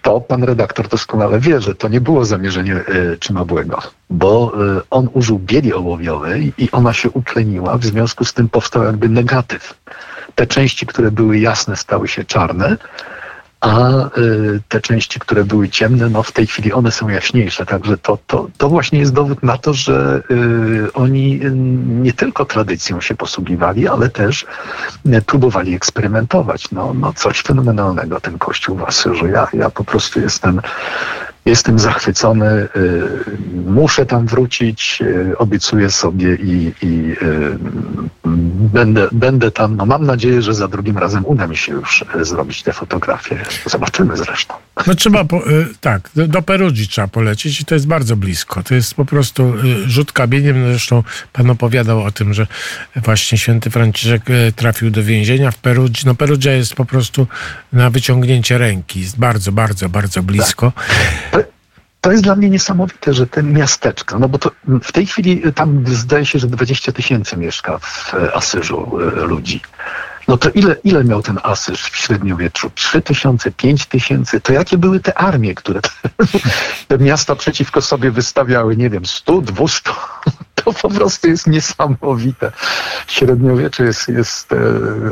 [0.03, 5.09] to pan redaktor doskonale wie, że to nie było zamierzenie y, Czymabłego, bo y, on
[5.13, 9.75] użył bieli ołowiowej i ona się utleniła, w związku z tym powstał jakby negatyw.
[10.35, 12.77] Te części, które były jasne, stały się czarne,
[13.63, 17.67] a y, te części, które były ciemne, no w tej chwili one są jaśniejsze.
[17.67, 21.41] Także to, to, to właśnie jest dowód na to, że y, oni
[21.87, 24.47] nie tylko tradycją się posługiwali, ale też
[25.07, 26.71] y, próbowali eksperymentować.
[26.71, 29.27] No, no coś fenomenalnego ten kościół w Asyżu.
[29.27, 30.61] Ja, ja po prostu jestem
[31.45, 32.69] Jestem zachwycony, y,
[33.67, 37.59] muszę tam wrócić, y, obiecuję sobie i, i y,
[38.73, 39.77] będę, będę tam.
[39.77, 43.39] No mam nadzieję, że za drugim razem uda mi się już zrobić te fotografie.
[43.67, 44.55] Zobaczymy zresztą.
[44.87, 45.43] No trzeba, po,
[45.81, 48.63] tak, do Perugii trzeba polecieć i to jest bardzo blisko.
[48.63, 49.53] To jest po prostu
[49.87, 50.65] rzut kamieniem.
[50.71, 51.03] Zresztą
[51.33, 52.47] pan opowiadał o tym, że
[52.97, 54.23] właśnie święty Franciszek
[54.57, 56.03] trafił do więzienia w Perugii.
[56.07, 57.27] No Perugia jest po prostu
[57.73, 59.01] na wyciągnięcie ręki.
[59.01, 60.73] Jest bardzo, bardzo, bardzo blisko.
[60.77, 61.32] Tak.
[62.03, 64.51] To jest dla mnie niesamowite, że te miasteczka, no bo to
[64.83, 69.61] w tej chwili tam zdaje się, że 20 tysięcy mieszka w Asyżu e, ludzi.
[70.29, 72.71] No to ile, ile miał ten Asyż w średniowieczu?
[72.75, 74.41] 3 tysiące, 5 tysięcy?
[74.41, 75.91] To jakie były te armie, które te,
[76.89, 78.77] te miasta przeciwko sobie wystawiały?
[78.77, 79.91] Nie wiem, 100, 200?
[80.55, 82.53] To po prostu jest niesamowite.
[83.07, 84.57] Średniowiecze jest, jest e,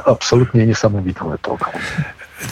[0.07, 1.71] absolutnie niesamowitą epoką.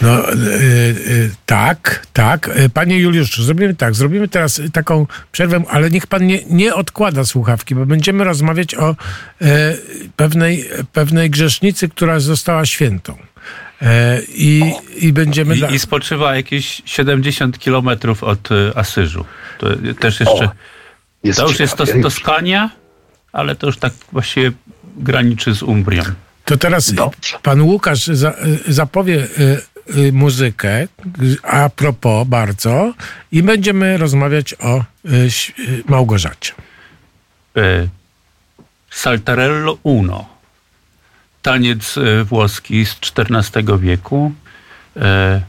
[0.02, 2.50] No, y, y, tak, tak.
[2.74, 3.94] Panie Juliuszu, zrobimy tak.
[3.94, 8.96] Zrobimy teraz taką przerwę, ale niech pan nie, nie odkłada słuchawki, bo będziemy rozmawiać o
[10.16, 13.16] pewnej, pewnej grzesznicy, która została świętą.
[14.34, 15.56] I, i będziemy.
[15.56, 19.24] I, I spoczywa jakieś 70 kilometrów od Asyżu.
[19.58, 19.66] To
[20.00, 20.44] też jeszcze.
[20.44, 22.70] O, to już jest to Toskania,
[23.32, 24.52] ale to już tak właściwie
[24.96, 26.02] graniczy z Umbrią.
[26.44, 27.38] To teraz Dobrze.
[27.42, 28.34] pan Łukasz za,
[28.68, 29.26] zapowie
[30.12, 30.88] muzykę,
[31.42, 32.92] a propos bardzo,
[33.32, 35.08] i będziemy rozmawiać o y,
[35.58, 36.52] y, Małgorzacie.
[37.56, 37.88] E,
[38.90, 40.28] Saltarello Uno.
[41.42, 44.32] Taniec włoski z XIV wieku,
[44.96, 45.42] e,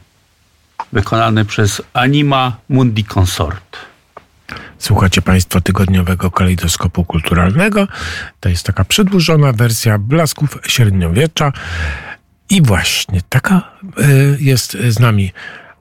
[0.91, 3.77] wykonany przez Anima Mundi Consort.
[4.79, 7.87] Słuchacie Państwo tygodniowego kalejdoskopu kulturalnego.
[8.39, 11.53] To jest taka przedłużona wersja blasków średniowiecza.
[12.49, 14.03] I właśnie taka e,
[14.39, 15.31] jest z nami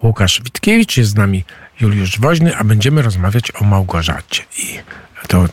[0.02, 1.44] Łukasz Witkiewicz, jest z nami
[1.80, 4.42] Juliusz Woźny, a będziemy rozmawiać o Małgorzacie.
[4.58, 4.78] I
[5.28, 5.44] to,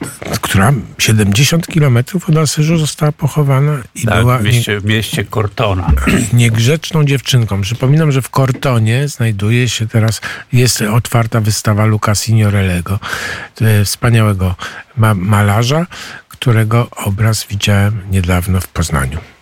[0.41, 5.91] która 70 kilometrów od Asyżu została pochowana i tak, była w mieście, w mieście Cortona.
[6.33, 7.61] niegrzeczną dziewczynką.
[7.61, 10.21] Przypominam, że w Cortonie znajduje się teraz,
[10.53, 12.99] jest otwarta wystawa Luca Signorellego,
[13.61, 14.55] e, wspaniałego
[14.97, 15.87] ma malarza,
[16.29, 19.34] którego obraz widziałem niedawno w Poznaniu.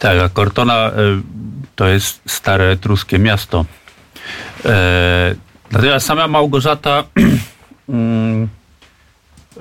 [0.00, 1.22] Tak, a Cortona y,
[1.76, 3.64] to jest stare etruskie miasto.
[4.64, 5.34] E,
[5.70, 7.04] natomiast sama Małgorzata
[7.88, 8.48] mm,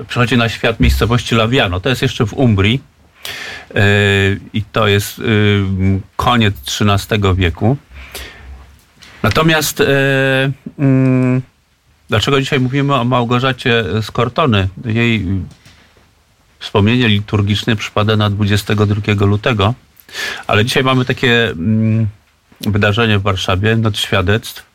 [0.08, 1.80] przychodzi na świat miejscowości Laviano.
[1.80, 2.82] To jest jeszcze w Umbrii
[3.75, 3.82] e,
[4.54, 5.63] i to jest y,
[6.15, 7.78] koniec XIII wieku.
[9.23, 9.86] Natomiast e,
[10.80, 11.41] mm,
[12.10, 14.69] dlaczego dzisiaj mówimy o Małgorzacie z Cortony?
[14.86, 15.25] Jej
[16.60, 19.73] wspomnienie liturgiczne przypada na 22 lutego
[20.48, 22.08] ale dzisiaj mamy takie mm,
[22.62, 24.65] wydarzenie w Warszawie, Noc Świadectw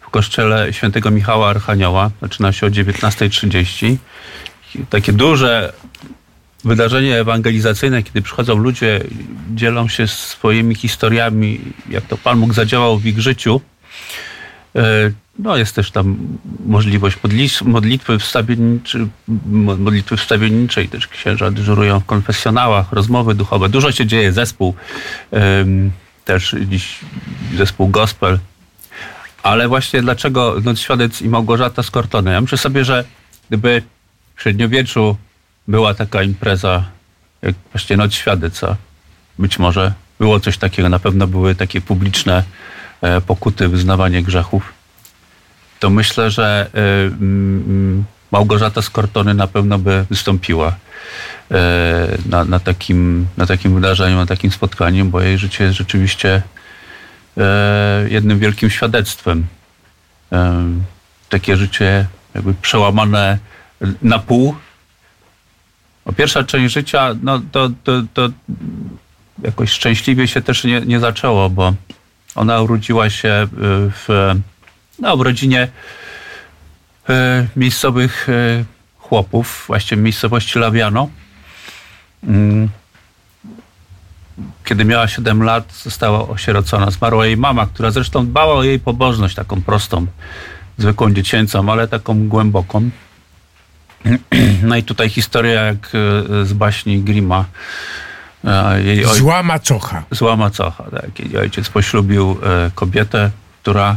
[0.00, 2.10] w kościele świętego Michała Archanioła.
[2.22, 3.96] Zaczyna się o 19.30.
[4.90, 5.72] Takie duże
[6.64, 9.00] wydarzenie ewangelizacyjne, kiedy przychodzą ludzie,
[9.54, 13.60] dzielą się swoimi historiami, jak to Pan Bóg zadziałał w ich życiu.
[15.38, 16.16] No jest też tam
[16.66, 17.16] możliwość
[17.64, 19.08] modlitwy wstawienniczej,
[19.78, 23.68] modlitwy wstawienniczej, też księża dyżurują w konfesjonałach, rozmowy duchowe.
[23.68, 24.74] Dużo się dzieje, zespół,
[26.24, 26.98] też dziś
[27.56, 28.38] zespół gospel.
[29.42, 32.32] Ale właśnie dlaczego Noc Świadec i Małgorzata z Kortony?
[32.32, 33.04] Ja myślę sobie, że
[33.48, 33.82] gdyby
[34.36, 35.16] w średniowieczu
[35.68, 36.84] była taka impreza
[37.42, 38.76] jak właśnie Noc Świadeca,
[39.38, 42.42] być może było coś takiego, na pewno były takie publiczne
[43.02, 44.72] e, pokuty, wyznawanie grzechów
[45.84, 50.74] to myślę, że y, mm, Małgorzata z Kortony na pewno by wystąpiła
[52.26, 56.42] na, na, takim, na takim wydarzeniu, na takim spotkaniu, bo jej życie jest rzeczywiście
[58.08, 59.46] jednym wielkim świadectwem.
[61.28, 63.38] Takie życie jakby przełamane
[64.02, 64.54] na pół.
[66.04, 68.28] O pierwsza część życia, no to, to, to
[69.42, 71.74] jakoś szczęśliwie się też nie, nie zaczęło, bo
[72.34, 73.46] ona urodziła się y,
[73.90, 74.34] w,
[74.98, 75.68] no, w rodzinie
[77.10, 77.12] y,
[77.56, 78.64] miejscowych y,
[78.98, 81.08] chłopów, właśnie w miejscowości Lawiano.
[82.24, 82.68] Mm.
[84.64, 86.90] Kiedy miała 7 lat, została osierocona.
[86.90, 90.06] Zmarła jej mama, która zresztą dbała o jej pobożność, taką prostą,
[90.78, 92.90] zwykłą dziecięcą, ale taką głęboką.
[94.62, 95.90] No i tutaj historia jak
[96.44, 97.44] z baśni Grima
[98.84, 99.18] jej oj...
[99.18, 100.02] Zła macocha.
[100.10, 101.20] Zła macocha, tak.
[101.20, 103.30] Jej ojciec poślubił e, kobietę,
[103.62, 103.96] która e,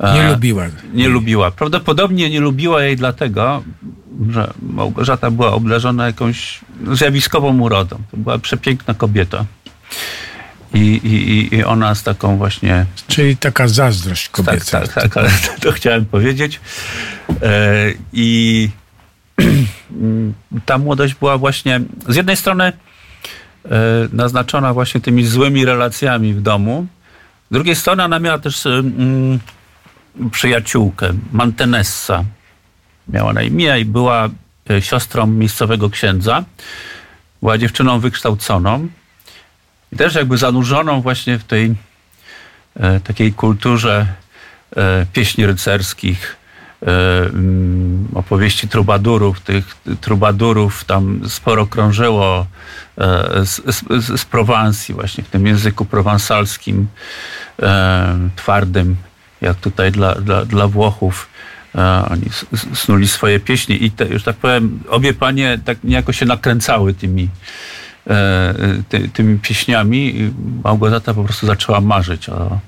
[0.00, 0.64] nie lubiła.
[0.94, 1.50] Nie lubiła.
[1.50, 3.62] Prawdopodobnie nie lubiła jej dlatego,
[4.30, 6.60] że Małgorzata była obdarzona jakąś
[6.92, 7.96] zjawiskową urodą.
[8.10, 9.44] To była przepiękna kobieta.
[10.74, 12.86] I, i, I ona z taką właśnie.
[13.08, 14.80] Czyli taka zazdrość kobieca.
[14.80, 15.30] Tak, tak, tak, ale
[15.62, 16.60] to chciałem powiedzieć.
[17.42, 18.68] E, I
[20.66, 22.72] ta młodość była właśnie z jednej strony
[23.70, 26.86] E, naznaczona właśnie tymi złymi relacjami w domu.
[27.50, 29.38] Z drugiej strony ona miała też mm,
[30.30, 32.24] przyjaciółkę, Mantenessa.
[33.08, 34.28] Miała na imię i była
[34.70, 36.44] e, siostrą miejscowego księdza.
[37.40, 38.88] Była dziewczyną wykształconą
[39.92, 41.74] i też jakby zanurzoną właśnie w tej
[42.76, 44.06] e, takiej kulturze
[44.76, 46.36] e, pieśni rycerskich,
[46.82, 46.86] e,
[47.26, 49.40] mm, opowieści trubadurów.
[49.40, 52.46] Tych trubadurów tam sporo krążyło
[52.98, 56.86] E, z, z, z Prowansji, właśnie w tym języku prowansalskim,
[57.62, 58.96] e, twardym,
[59.44, 61.28] jak tutaj dla, dla, dla Włochów.
[61.74, 62.22] E, oni
[62.74, 67.28] snuli swoje pieśni i te, już tak powiem, obie panie tak niejako się nakręcały tymi,
[68.88, 70.20] ty, tymi pieśniami.
[70.20, 70.32] I
[70.64, 72.58] Małgorzata po prostu zaczęła marzyć o,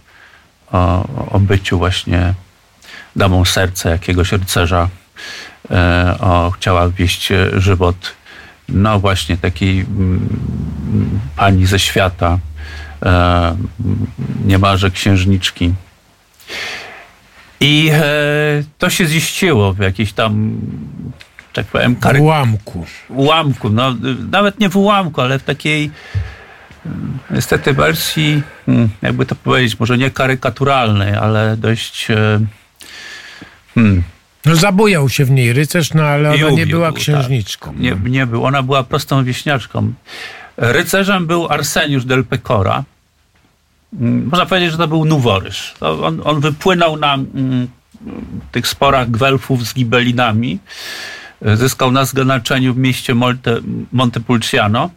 [0.73, 2.35] o, o byciu właśnie
[3.17, 4.89] damą serca jakiegoś rycerza.
[6.21, 8.17] O, chciała wieść żywot
[8.69, 10.29] no właśnie takiej mm,
[11.37, 12.39] pani ze świata,
[13.03, 13.57] e,
[14.45, 15.75] niemalże księżniczki.
[17.61, 18.03] I e,
[18.79, 20.61] to się ziściło w jakiejś tam,
[21.53, 22.21] tak powiem, kary...
[22.21, 22.87] ułamku.
[23.09, 23.95] Ułamku, no
[24.31, 25.91] nawet nie w ułamku, ale w takiej
[27.31, 32.41] niestety wersji, hmm, jakby to powiedzieć, może nie karykaturalnej, ale dość e,
[33.75, 34.03] hmm,
[34.45, 37.01] no zabujał się w niej rycerz, no ale ona nie była tak.
[37.01, 37.71] księżniczką.
[37.71, 37.81] Tak.
[37.81, 39.93] Nie, nie był, ona była prostą wieśniaczką.
[40.57, 42.85] Rycerzem był Arseniusz del Pecora.
[43.93, 45.75] Mm, można powiedzieć, że to był Nuworysz.
[45.81, 47.69] On, on wypłynął na mm,
[48.53, 50.59] tych sporach Gwelfów z Gibelinami.
[51.55, 53.61] Zyskał na zgranaczeniu w mieście Monte,
[53.93, 54.91] Montepulciano.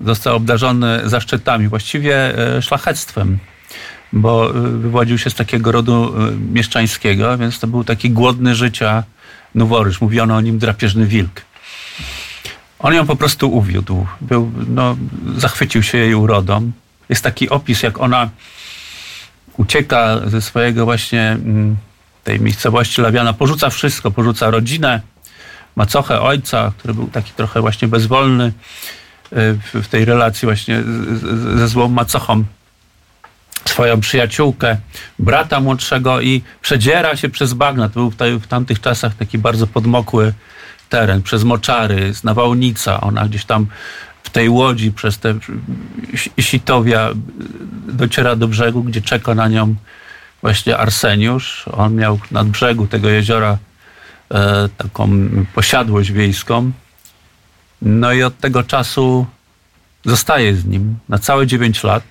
[0.00, 3.38] Został obdarzony zaszczytami, właściwie e, szlachectwem
[4.14, 9.02] bo y, wywodził się z takiego rodu y, mieszczańskiego, więc to był taki głodny życia
[9.54, 10.00] Nuworysz.
[10.00, 11.42] Mówiono o nim drapieżny wilk.
[12.78, 14.06] On ją po prostu uwiódł.
[14.20, 14.96] Był, no,
[15.36, 16.72] zachwycił się jej urodą.
[17.08, 18.30] Jest taki opis, jak ona
[19.56, 21.76] ucieka ze swojego właśnie mm,
[22.24, 25.00] tej miejscowości Lawiana, porzuca wszystko, porzuca rodzinę,
[25.76, 28.52] macochę ojca, który był taki trochę właśnie bezwolny
[29.32, 30.82] y, w tej relacji właśnie
[31.56, 32.44] ze złą macochą
[33.64, 34.76] swoją przyjaciółkę,
[35.18, 37.88] brata młodszego i przedziera się przez bagna.
[37.88, 40.32] To był w, tamtych czasach taki bardzo podmokły
[40.88, 43.00] teren, przez moczary, nawałnica.
[43.00, 43.66] Ona gdzieś tam
[44.34, 45.34] tej łodzi przez te
[46.38, 47.10] sitowia
[47.88, 49.74] dociera do brzegu, gdzie czeka na nią
[50.42, 51.64] właśnie Arseniusz.
[51.72, 53.58] On miał nad brzegu tego jeziora
[54.30, 55.10] e, taką
[55.54, 56.72] posiadłość wiejską.
[57.82, 59.26] No i od tego czasu
[60.04, 62.02] zostaje z nim na całe 9 lat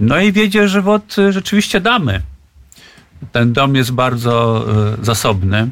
[0.00, 2.22] no i wiedzie żywot rzeczywiście damy.
[3.32, 4.64] Ten dom jest bardzo
[5.00, 5.68] y, zasobny.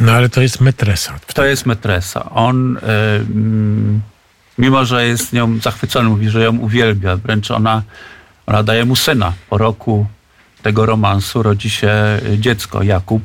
[0.00, 1.18] No ale to jest metresa.
[1.34, 2.30] To jest metresa.
[2.30, 4.00] On, y, mm,
[4.58, 7.82] mimo że jest nią zachwycony, mówi, że ją uwielbia, wręcz ona,
[8.46, 9.32] ona daje mu syna.
[9.50, 10.06] Po roku
[10.62, 13.22] tego romansu rodzi się dziecko, Jakub.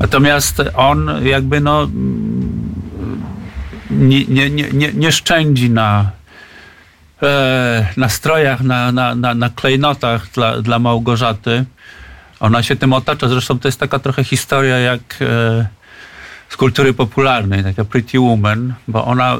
[0.00, 2.76] Natomiast on jakby no mm,
[3.90, 6.10] nie, nie, nie, nie szczędzi na
[7.22, 11.64] e, nastrojach, na, na, na, na klejnotach dla, dla Małgorzaty.
[12.40, 13.28] Ona się tym otacza.
[13.28, 15.66] Zresztą to jest taka trochę historia jak e,
[16.48, 19.36] z kultury popularnej, taka Pretty Woman, bo ona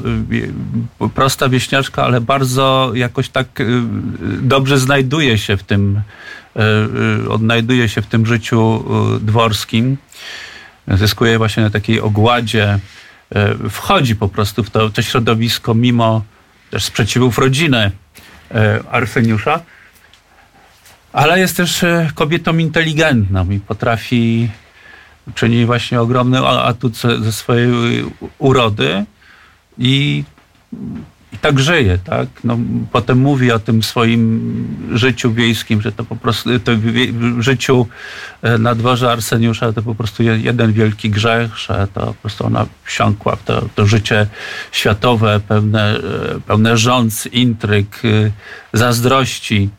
[1.01, 3.63] e, prosta wieśniaczka, ale bardzo jakoś tak e,
[4.41, 6.01] dobrze znajduje się w tym,
[6.55, 8.83] e, odnajduje się w tym życiu
[9.21, 9.97] dworskim.
[10.87, 12.79] zyskuje właśnie na takiej ogładzie,
[13.69, 16.23] wchodzi po prostu w to, to środowisko mimo
[16.71, 17.91] też sprzeciwów rodziny
[18.91, 19.59] Arseniusza,
[21.13, 21.85] ale jest też
[22.15, 24.49] kobietą inteligentną i potrafi
[25.35, 27.69] czynić właśnie ogromny atut ze swojej
[28.39, 29.05] urody
[29.77, 30.23] i
[31.33, 32.27] i tak żyje, tak?
[32.43, 32.57] No,
[32.91, 36.71] potem mówi o tym swoim życiu wiejskim, że to po prostu, to
[37.11, 37.87] w życiu
[38.41, 42.65] e, na dworze Arseniusza to po prostu jeden wielki grzech, że to po prostu ona
[42.83, 44.27] wsiąkła w to, to życie
[44.71, 48.31] światowe, pełne, e, pełne rządz, intryg, e,
[48.73, 49.69] zazdrości,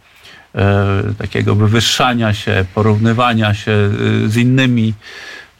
[1.18, 3.72] takiego wywyższania się, porównywania się
[4.26, 4.94] z innymi.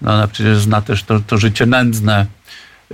[0.03, 2.27] No, ona przecież zna też to, to życie nędzne,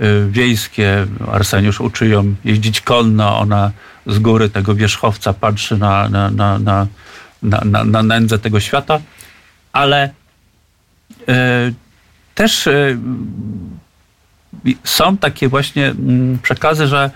[0.01, 1.07] Y, wiejskie.
[1.31, 3.71] Arseniusz uczy ją jeździć konno, ona
[4.07, 6.87] z góry tego wierzchowca patrzy na, na, na, na,
[7.41, 8.99] na, na nędzę tego świata,
[9.73, 11.73] ale y,
[12.35, 12.97] też y,
[14.83, 17.11] są takie właśnie mm, przekazy, że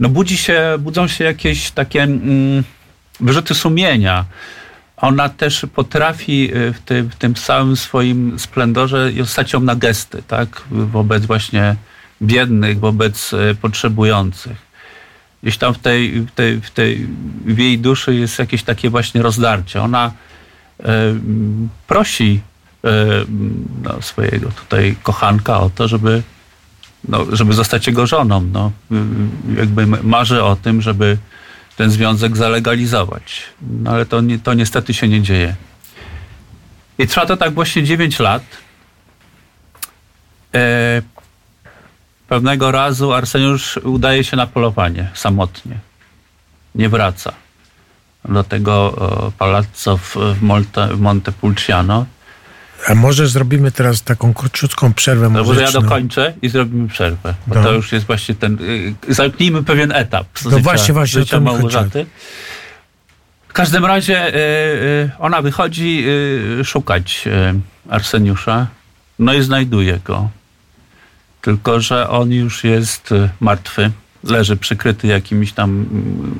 [0.00, 2.64] no budzi się, budzą się jakieś takie mm,
[3.22, 4.24] wyrzuty sumienia.
[4.96, 10.62] Ona też potrafi w tym, w tym całym swoim splendorze stać ją na gesty, tak?
[10.70, 11.76] Wobec właśnie
[12.22, 14.72] biednych, wobec e, potrzebujących.
[15.42, 17.06] Gdzieś tam w tej, w tej, w tej
[17.44, 19.82] w jej duszy jest jakieś takie właśnie rozdarcie.
[19.82, 20.12] Ona
[20.80, 21.14] e,
[21.86, 22.40] prosi
[22.84, 22.90] e,
[23.82, 26.22] no, swojego tutaj kochanka o to, żeby,
[27.08, 28.40] no, żeby zostać jego żoną.
[28.52, 28.72] No,
[29.56, 31.18] jakby marzy o tym, żeby
[31.76, 33.42] ten związek zalegalizować.
[33.62, 35.54] No, ale to, to niestety się nie dzieje.
[36.98, 38.42] I trwa to tak właśnie 9 lat.
[40.54, 41.02] E,
[42.32, 45.78] Pewnego razu Arseniusz udaje się na polowanie samotnie.
[46.74, 47.32] Nie wraca
[48.24, 48.96] do tego
[49.38, 52.06] palazzo w, Monte, w Montepulciano.
[52.88, 57.34] A może zrobimy teraz taką króciutką przerwę no, Może ja dokończę i zrobimy przerwę.
[57.46, 57.62] Bo no.
[57.62, 58.58] to już jest właśnie ten...
[59.08, 62.06] Y, zamknijmy pewien etap no życia, właśnie, właśnie, życia Małgorzaty.
[63.48, 66.04] W każdym razie y, y, ona wychodzi
[66.64, 67.28] szukać
[67.88, 68.66] Arseniusza.
[69.18, 70.30] No i znajduje go
[71.42, 73.90] tylko że on już jest y, martwy,
[74.24, 76.34] leży przykryty jakimiś tam mm,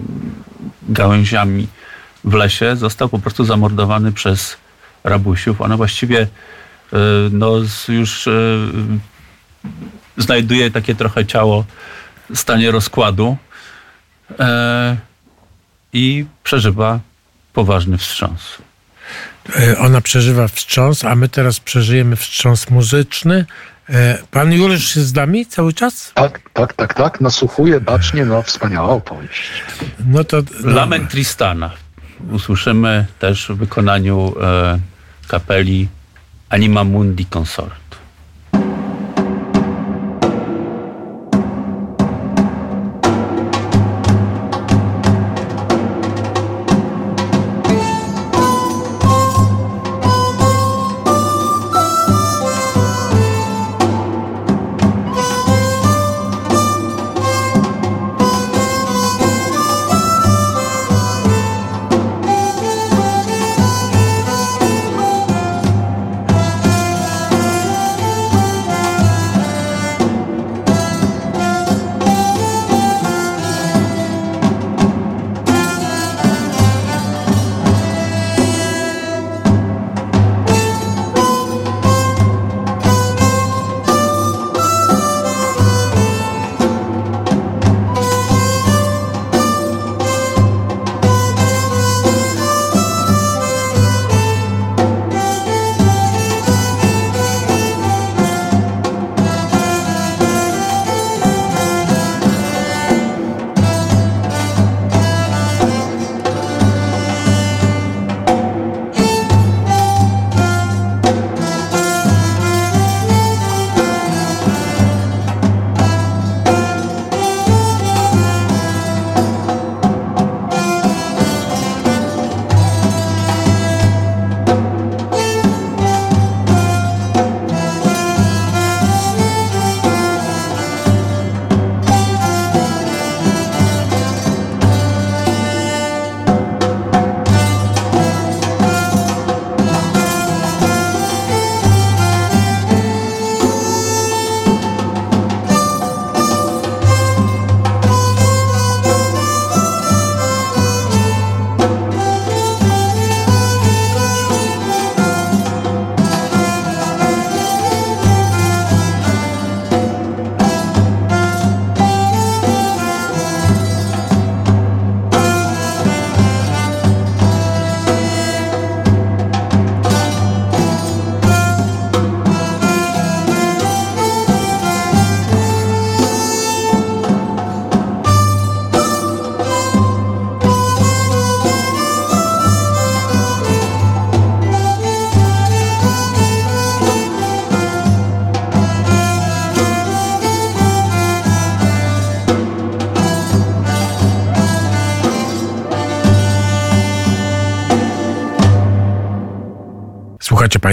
[0.88, 1.66] gałęziami
[2.24, 4.56] w lesie, został po prostu zamordowany przez
[5.04, 5.60] rabusiów.
[5.60, 6.26] Ona właściwie y,
[7.30, 7.52] no,
[7.88, 8.68] już y,
[10.16, 11.64] znajduje takie trochę ciało
[12.30, 13.36] w stanie rozkładu
[14.38, 14.96] e,
[15.92, 17.00] i przeżywa
[17.52, 18.58] poważny wstrząs.
[19.56, 23.46] E, ona przeżywa wstrząs, a my teraz przeżyjemy wstrząs muzyczny.
[23.88, 26.12] E, pan Juliusz jest z nami cały czas?
[26.14, 27.20] Tak, tak, tak, tak.
[27.20, 29.42] Nasłuchuję bacznie, no wspaniała opowieść.
[30.06, 30.42] No to...
[30.64, 30.74] No.
[30.74, 31.70] Lament Tristana.
[32.30, 34.78] Usłyszymy też w wykonaniu e,
[35.26, 35.88] kapeli
[36.50, 37.81] Anima Mundi Consort.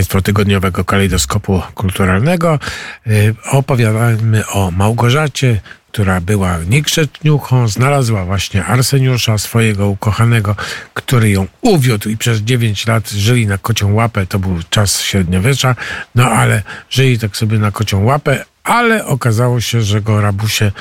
[0.09, 2.59] Państwo tygodniowego kalejdoskopu kulturalnego.
[3.07, 10.55] Y, opowiadamy o Małgorzacie, która była niegrzeczniuchą, znalazła właśnie Arseniusza, swojego ukochanego,
[10.93, 14.25] który ją uwiódł i przez 9 lat żyli na kocią łapę.
[14.25, 15.75] To był czas średniowiecza,
[16.15, 20.71] no ale żyli tak sobie na kocią łapę, ale okazało się, że go rabusie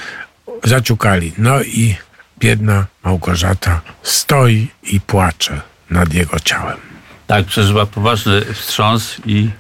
[0.64, 1.32] zaciukali.
[1.38, 1.96] No i
[2.38, 5.60] biedna Małgorzata stoi i płacze
[5.90, 6.87] nad jego ciałem.
[7.28, 9.50] Tak, przeżyła poważny wstrząs i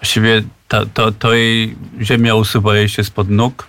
[0.00, 3.66] właściwie to, to, to jej ziemia usuwa jej się spod nóg.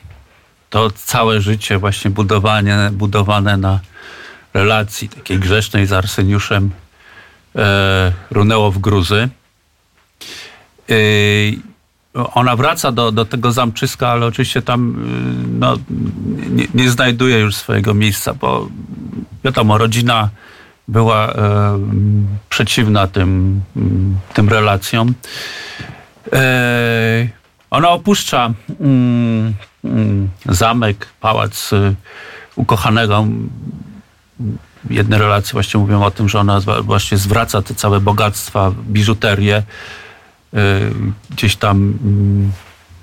[0.70, 3.80] To całe życie właśnie budowanie, budowane na
[4.54, 6.72] relacji takiej grzesznej z Arseniuszem
[7.56, 9.30] e, runęło w gruzy.
[10.90, 10.96] E,
[12.14, 15.78] ona wraca do, do tego zamczyska, ale oczywiście tam y, no,
[16.50, 18.70] nie, nie znajduje już swojego miejsca, bo
[19.44, 20.30] wiadomo, rodzina
[20.88, 21.80] była e,
[22.50, 23.62] przeciwna tym,
[24.34, 25.14] tym relacjom.
[26.34, 27.28] E,
[27.76, 31.96] ona opuszcza mm, mm, zamek, pałac y,
[32.56, 33.28] ukochanego.
[34.90, 39.56] Jedne relacje właśnie mówią o tym, że ona właśnie zwraca te całe bogactwa, biżuterię.
[39.56, 39.64] E,
[41.30, 42.52] gdzieś tam mm,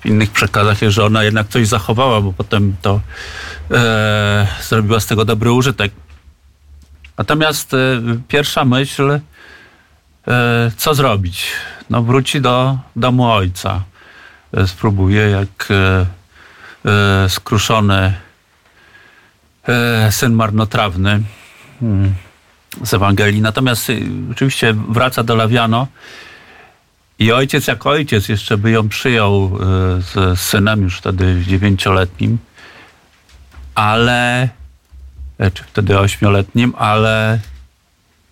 [0.01, 3.01] w innych przekazach jest, że ona jednak coś zachowała, bo potem to
[3.71, 5.93] e, zrobiła z tego dobry użytek.
[7.23, 7.79] Natomiast e,
[8.29, 9.21] pierwsza myśl, e,
[10.77, 11.47] co zrobić?
[11.91, 13.83] No wróci do domu ojca.
[14.53, 15.69] E, spróbuje jak
[17.29, 18.15] skruszony
[20.11, 21.23] syn marnotrawny
[21.81, 22.15] hmm,
[22.83, 23.41] z Ewangelii.
[23.41, 23.89] Natomiast
[24.33, 25.87] oczywiście wraca do Lawiano
[27.19, 29.59] i ojciec jak ojciec jeszcze by ją przyjął
[29.99, 32.39] z synem już wtedy dziewięcioletnim,
[33.75, 34.49] ale
[35.55, 37.39] czy wtedy ośmioletnim, ale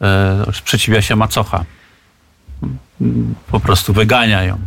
[0.01, 1.64] e, sprzeciwia się macocha.
[3.46, 4.59] Po prostu wygania ją.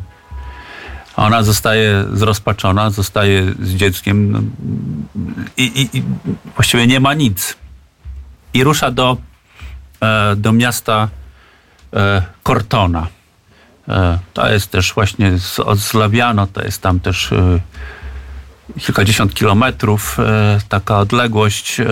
[1.15, 4.39] Ona zostaje zrozpaczona, zostaje z dzieckiem no,
[5.57, 6.03] i, i, i
[6.55, 7.57] właściwie nie ma nic.
[8.53, 9.17] I rusza do,
[10.01, 11.09] e, do miasta
[12.43, 13.07] Cortona.
[14.33, 17.33] To jest też właśnie z, od Slawiano, to jest tam też
[18.79, 21.79] kilkadziesiąt kilometrów, e, taka odległość.
[21.79, 21.85] E,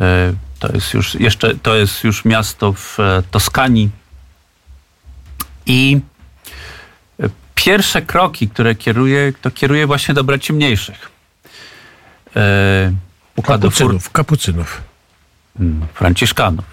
[0.00, 2.98] e, to jest już jeszcze, to jest już miasto w
[3.30, 3.90] Toskanii.
[5.66, 6.00] I
[7.54, 11.10] pierwsze kroki, które kieruje, to kieruje właśnie do braci mniejszych.
[13.44, 14.82] Kapucynów, kapucynów.
[15.58, 16.64] Hmm, Franciszkanów.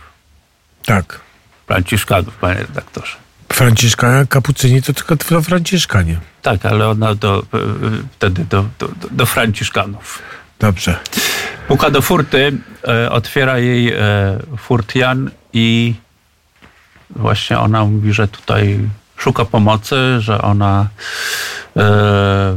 [0.85, 1.19] Tak.
[1.67, 3.22] Franciszkanów, panie redaktorze.
[3.53, 6.17] Franciszka, kapucyni to tylko to Franciszkanie.
[6.41, 7.43] Tak, ale ona do,
[8.11, 10.21] wtedy do, do, do Franciszkanów.
[10.59, 10.99] Dobrze.
[11.67, 13.97] Puka do furty, e, otwiera jej e,
[14.57, 15.93] furtian i
[17.09, 18.79] właśnie ona mówi, że tutaj
[19.17, 20.87] szuka pomocy, że ona
[21.77, 22.55] e,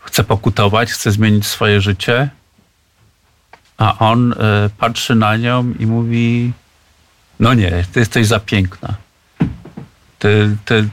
[0.00, 2.28] chce pokutować, chce zmienić swoje życie.
[3.78, 4.36] A on e,
[4.78, 6.52] patrzy na nią i mówi:
[7.40, 9.05] No nie, ty jesteś za piękna
[10.26, 10.88] ty, ty,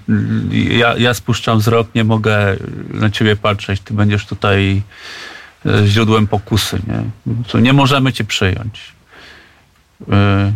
[0.77, 2.55] ja, ja spuszczam wzrok, nie mogę
[2.89, 4.81] na ciebie patrzeć, ty będziesz tutaj
[5.65, 6.79] e, źródłem pokusy.
[6.87, 8.81] Nie, nie możemy cię przyjąć.
[10.11, 10.53] E,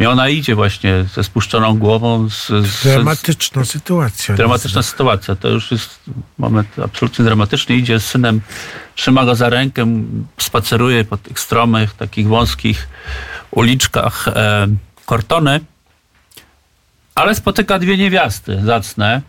[0.00, 2.30] I ona idzie właśnie ze spuszczoną głową.
[2.30, 4.34] Z, z, dramatyczna sytuacja.
[4.34, 5.36] Dramatyczna sytuacja.
[5.36, 6.00] To już jest
[6.38, 7.76] moment absolutnie dramatyczny.
[7.76, 8.40] Idzie z synem,
[8.94, 9.86] trzyma go za rękę,
[10.38, 12.88] spaceruje po tych stromych, takich wąskich
[13.50, 14.66] uliczkach e,
[15.06, 15.60] Kortony
[17.16, 19.22] ale spotyka dwie niewiasty zacne.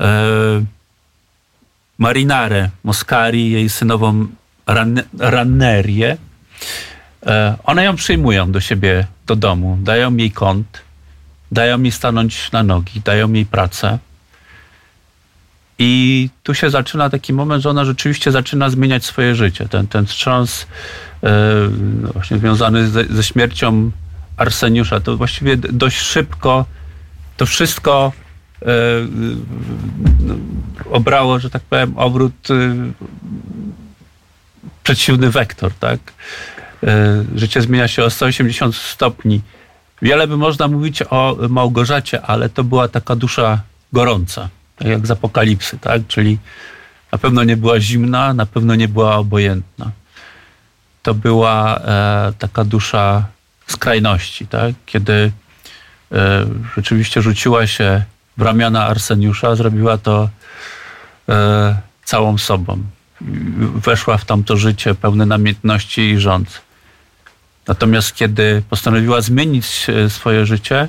[0.00, 0.64] E,
[1.98, 4.26] Marinarę Moskari, jej synową
[4.66, 6.16] ran, Rannerię.
[7.26, 10.82] E, one ją przyjmują do siebie, do domu, dają jej kąt,
[11.52, 13.98] dają jej stanąć na nogi, dają jej pracę.
[15.78, 19.68] I tu się zaczyna taki moment, że ona rzeczywiście zaczyna zmieniać swoje życie.
[19.68, 20.66] Ten, ten wstrząs
[21.22, 21.28] e,
[22.12, 23.90] właśnie związany ze, ze śmiercią
[24.36, 26.64] Arseniusza, to właściwie dość szybko
[27.38, 28.12] to wszystko
[28.62, 28.66] e,
[30.20, 30.34] no,
[30.90, 32.54] obrało, że tak powiem, obrót e,
[34.82, 36.00] przeciwny wektor, tak?
[36.86, 39.40] E, życie zmienia się o 180 stopni.
[40.02, 43.60] Wiele by można mówić o Małgorzacie, ale to była taka dusza
[43.92, 46.02] gorąca, tak jak z apokalipsy, tak?
[46.08, 46.38] Czyli
[47.12, 49.90] na pewno nie była zimna, na pewno nie była obojętna.
[51.02, 51.80] To była
[52.38, 53.26] taka dusza
[53.66, 54.74] skrajności, tak?
[54.86, 55.32] Kiedy
[56.76, 58.02] rzeczywiście rzuciła się
[58.36, 60.28] w ramiona Arseniusza, zrobiła to
[61.28, 62.82] e, całą sobą.
[63.74, 66.60] Weszła w tamto życie pełne namiętności i rząd.
[67.66, 70.88] Natomiast kiedy postanowiła zmienić e, swoje życie,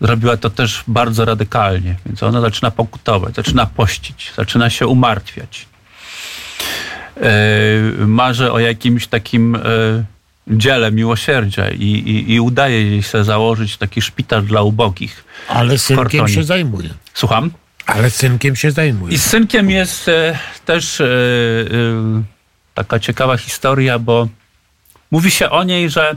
[0.00, 1.96] zrobiła to też bardzo radykalnie.
[2.06, 5.66] Więc ona zaczyna pokutować, zaczyna pościć, zaczyna się umartwiać.
[7.98, 9.58] Marzy o jakimś takim
[10.48, 15.24] dziele miłosierdzia i, i, i udaje jej się założyć taki szpital dla ubogich.
[15.48, 16.90] Ale synkiem się zajmuje.
[17.14, 17.50] Słucham?
[17.86, 19.14] Ale synkiem się zajmuje.
[19.14, 21.08] I z synkiem jest e, też e, e,
[22.74, 24.28] taka ciekawa historia, bo
[25.10, 26.16] mówi się o niej, że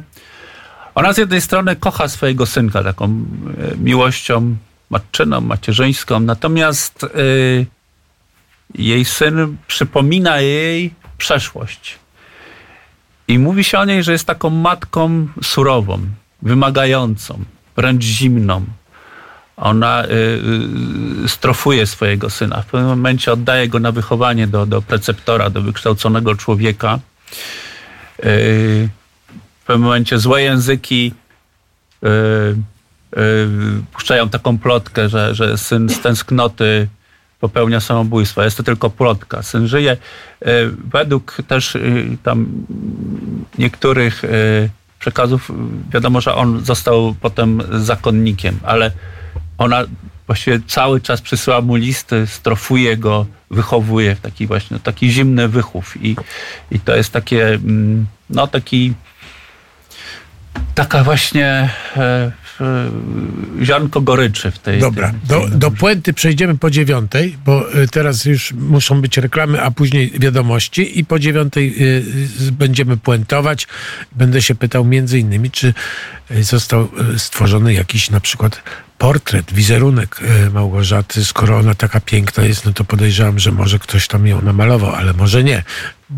[0.96, 4.56] ona z jednej strony kocha swojego synka taką e, miłością
[4.90, 7.08] matczyną, macierzyńską, natomiast e,
[8.76, 12.00] jej syn przypomina jej przeszłość.
[13.30, 16.00] I mówi się o niej, że jest taką matką surową,
[16.42, 17.40] wymagającą,
[17.76, 18.66] wręcz zimną.
[19.58, 20.10] Ona y,
[21.26, 22.62] y, strofuje swojego syna.
[22.62, 27.00] W pewnym momencie oddaje go na wychowanie do, do preceptora, do wykształconego człowieka.
[28.20, 28.90] Y,
[29.62, 31.14] w pewnym momencie złe języki
[32.04, 32.08] y,
[33.20, 33.48] y,
[33.92, 36.88] puszczają taką plotkę, że, że syn z tęsknoty
[37.40, 38.44] popełnia samobójstwo.
[38.44, 39.44] Jest to tylko plotka.
[39.44, 39.92] Syn żyje.
[39.92, 40.48] Y,
[40.92, 42.48] Według też y, tam
[43.58, 44.70] niektórych y,
[45.00, 45.52] przekazów
[45.94, 48.92] wiadomo, że on został potem zakonnikiem, ale
[49.58, 49.84] ona
[50.28, 56.04] właściwie cały czas przysyła mu listy, strofuje go, wychowuje w taki właśnie taki zimny wychów
[56.04, 56.16] i,
[56.72, 58.94] i to jest takie mm, no taki
[60.76, 62.32] taka właśnie e, e,
[63.64, 68.26] ziarnko goryczy w tej Dobra, tej, do, do puenty przejdziemy po dziewiątej, bo y, teraz
[68.26, 71.76] już muszą być reklamy, a później wiadomości i po dziewiątej
[72.48, 73.68] y, będziemy puentować.
[74.12, 75.74] Będę się pytał między innymi, czy
[76.42, 78.62] został stworzony jakiś na przykład
[79.00, 81.26] portret, wizerunek y, Małgorzaty.
[81.26, 85.14] Skoro ona taka piękna jest, no to podejrzewam, że może ktoś tam ją namalował, ale
[85.14, 85.64] może nie.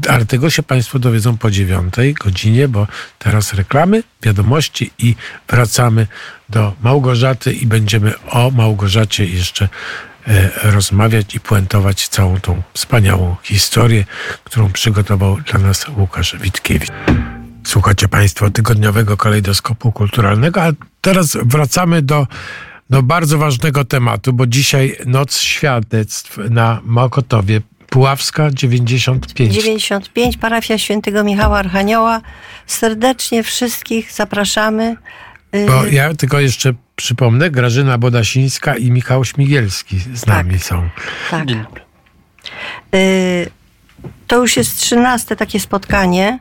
[0.09, 2.87] Ale tego się Państwo dowiedzą po dziewiątej godzinie, bo
[3.19, 5.15] teraz reklamy, wiadomości i
[5.49, 6.07] wracamy
[6.49, 9.69] do Małgorzaty i będziemy o Małgorzacie jeszcze
[10.27, 14.05] e, rozmawiać i puentować całą tą wspaniałą historię,
[14.43, 16.91] którą przygotował dla nas Łukasz Witkiewicz.
[17.63, 20.71] Słuchacie Państwo tygodniowego kalejdoskopu kulturalnego, a
[21.01, 22.27] teraz wracamy do,
[22.91, 27.61] do bardzo ważnego tematu, bo dzisiaj Noc Świadectw na Mokotowie.
[27.89, 29.53] Puławska 95.
[29.53, 32.21] 95, parafia świętego Michała Archanioła.
[32.67, 34.95] Serdecznie wszystkich zapraszamy.
[35.55, 40.89] Y, Bo ja tylko jeszcze przypomnę, Grażyna Bodasińska i Michał Śmigielski z nami są.
[41.31, 41.47] Tak.
[42.95, 43.49] Y,
[44.27, 46.39] To już jest trzynaste takie spotkanie.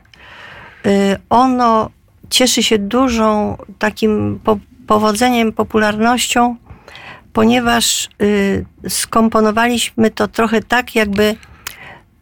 [0.87, 1.91] Y, Ono
[2.31, 4.59] cieszy się dużą takim po,
[4.91, 6.57] powodzeniem, popularnością,
[7.33, 11.37] ponieważ y, skomponowaliśmy to trochę tak, jakby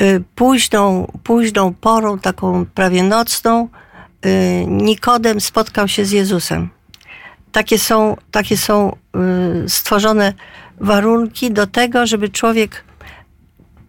[0.03, 3.69] y, późną, późną porą, taką prawie nocną,
[4.27, 6.69] y, Nikodem spotkał się z Jezusem.
[7.53, 8.97] Takie są, takie są
[9.69, 10.33] stworzone
[10.81, 12.85] warunki do tego, żeby człowiek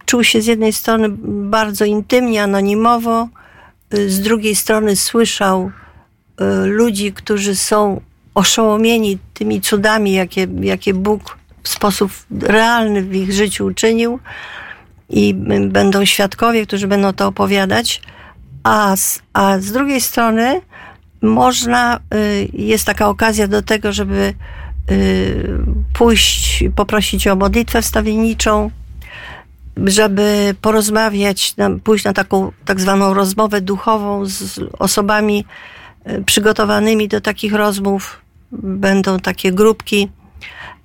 [0.06, 1.06] czuł się z jednej strony
[1.52, 3.28] bardzo intymnie, anonimowo,
[3.90, 5.70] z drugiej strony słyszał
[6.64, 8.00] ludzi, którzy są
[8.34, 14.18] oszołomieni tymi cudami, jakie, jakie Bóg w sposób realny w ich życiu uczynił
[15.10, 15.34] i
[15.68, 18.02] będą świadkowie, którzy będą to opowiadać,
[18.62, 20.60] a z, a z drugiej strony
[21.22, 24.34] można, y, jest taka okazja do tego, żeby
[24.90, 25.58] y,
[25.92, 28.70] pójść, poprosić o modlitwę wstawienniczą,
[29.76, 31.54] żeby porozmawiać,
[31.84, 35.44] pójść na taką tak zwaną rozmowę duchową z osobami
[36.26, 38.20] przygotowanymi do takich rozmów.
[38.52, 40.08] Będą takie grupki,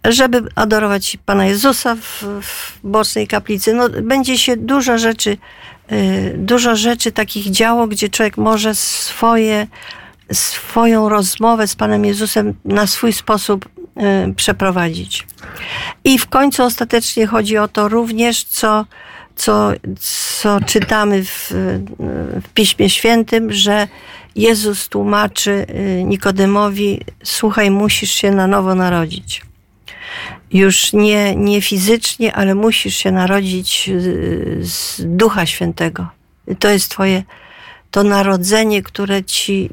[0.04, 3.74] żeby adorować Pana Jezusa w, w bocznej kaplicy.
[3.74, 5.38] No, będzie się dużo rzeczy,
[5.92, 9.68] y, dużo rzeczy takich działo, gdzie człowiek może swoje,
[10.32, 13.66] swoją rozmowę z Panem Jezusem na swój sposób
[14.30, 15.28] y, przeprowadzić.
[16.04, 18.86] I w końcu ostatecznie chodzi o to również, co,
[19.36, 19.72] co,
[20.40, 21.50] co czytamy w,
[22.44, 23.88] w Piśmie Świętym, że
[24.36, 25.66] Jezus tłumaczy
[26.00, 29.42] y, Nikodemowi: Słuchaj, musisz się na nowo narodzić.
[30.52, 36.08] Już nie, nie fizycznie, ale musisz się narodzić y, z Ducha Świętego.
[36.60, 37.24] To jest Twoje
[37.92, 39.70] to narodzenie, które ci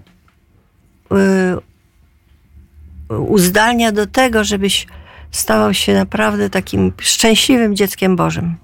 [1.12, 4.86] y, uzdalnia do tego, żebyś
[5.30, 8.56] stawał się naprawdę takim szczęśliwym dzieckiem Bożym.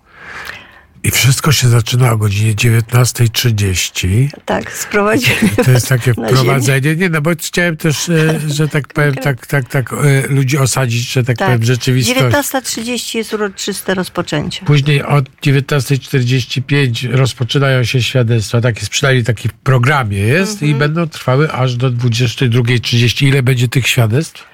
[1.04, 4.28] I wszystko się zaczyna o godzinie 19.30.
[4.44, 5.48] Tak, sprowadziłem.
[5.64, 6.96] To jest takie wprowadzenie.
[6.96, 11.12] Nie, no bo chciałem też, e, że tak powiem, tak, tak, tak e, ludzi osadzić,
[11.12, 11.48] że tak, Tak.
[11.48, 12.18] powiem, rzeczywistość.
[12.20, 14.64] 19.30 jest uroczyste rozpoczęcie.
[14.64, 20.70] Później od 19.45 rozpoczynają się świadectwa, takie przynajmniej taki w programie jest Mhm.
[20.70, 23.26] i będą trwały aż do 22.30.
[23.26, 24.44] Ile będzie tych świadectw?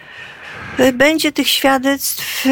[0.81, 2.51] Y, Będzie tych świadectw, y,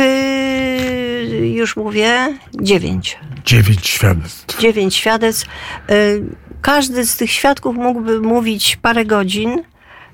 [1.55, 3.19] już mówię, dziewięć.
[3.45, 4.61] Dziewięć świadectw.
[4.61, 5.47] Dziewięć świadectw.
[5.91, 6.23] Y,
[6.63, 9.63] Każdy z tych świadków mógłby mówić parę godzin.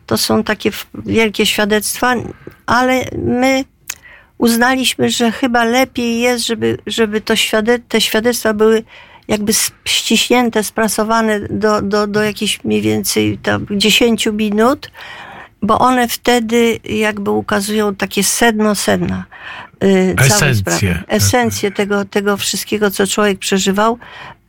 [0.06, 2.14] To są takie wielkie świadectwa,
[2.66, 3.64] ale my
[4.38, 8.84] uznaliśmy, że chyba lepiej jest, żeby, żeby to świade- te świadectwa były
[9.28, 9.52] jakby
[9.84, 14.90] ściśnięte, sprasowane do, do, do jakichś mniej więcej tam 10 minut,
[15.62, 19.24] bo one wtedy jakby ukazują takie sedno sedna.
[19.84, 21.02] y, całej Esencję.
[21.08, 23.98] Esencję tego, tego wszystkiego, co człowiek przeżywał.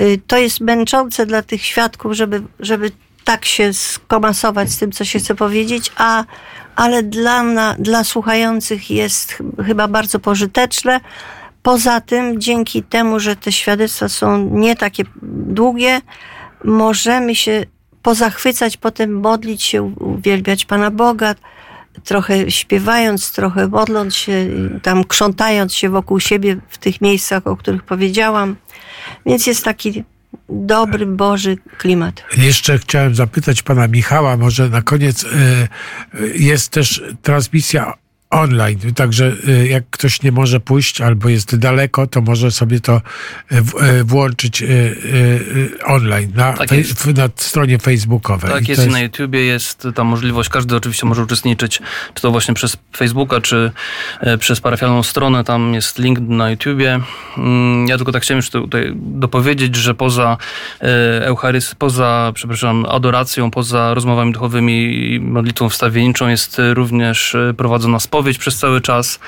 [0.02, 2.92] Y, To jest męczące dla tych świadków, żeby, żeby
[3.24, 6.24] tak się skomasować z tym, co się chce powiedzieć, a,
[6.76, 11.00] ale dla, na, dla słuchających jest ch- chyba bardzo pożyteczne.
[11.64, 15.04] Poza tym, dzięki temu, że te świadectwa są nie takie
[15.48, 16.02] długie,
[16.64, 17.66] możemy się
[18.02, 21.36] pozachwycać, potem modlić się, uwielbiać Pana Boga,
[22.04, 24.48] trochę śpiewając, trochę modląc się,
[24.82, 28.56] tam krzątając się wokół siebie w tych miejscach, o których powiedziałam.
[29.26, 30.04] Więc jest taki
[30.50, 32.24] dobry, Boży klimat.
[32.38, 35.68] Jeszcze chciałem zapytać pana Michała, może na koniec e, e,
[36.36, 37.94] jest też transmisja
[38.30, 43.02] online, także e, jak ktoś nie może pójść albo jest daleko, to może sobie to
[43.52, 44.64] w- e, włączyć
[45.86, 48.52] online na, Tak fej- na stronie facebookowej.
[48.52, 51.82] Tak I jest i na YouTubie jest ta możliwość, każdy oczywiście może uczestniczyć,
[52.14, 53.72] czy to właśnie przez Facebooka, czy
[54.40, 57.00] przez parafialną stronę, tam jest link na YouTubie.
[57.38, 60.38] Mm, Ja tylko tak chciałem już tutaj dopowiedzieć, że poza
[60.82, 68.19] e, Eucharys, poza, przepraszam, adoracją, poza rozmowami duchowymi i modlitwą wstawienniczą jest również prowadzona spowiedź
[68.38, 69.20] przez cały czas.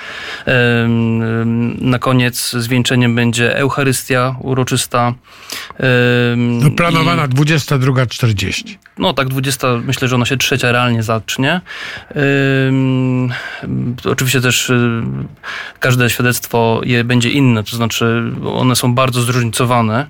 [1.81, 5.13] Na koniec zwieńczeniem będzie Eucharystia uroczysta.
[6.37, 8.77] No, i- planowana 22.40.
[8.97, 11.61] no tak, 20, myślę, że ona się trzecia realnie zacznie.
[14.05, 15.01] Oczywiście też y,
[15.79, 18.23] każde świadectwo je będzie inne, to znaczy
[18.53, 20.07] one są bardzo zróżnicowane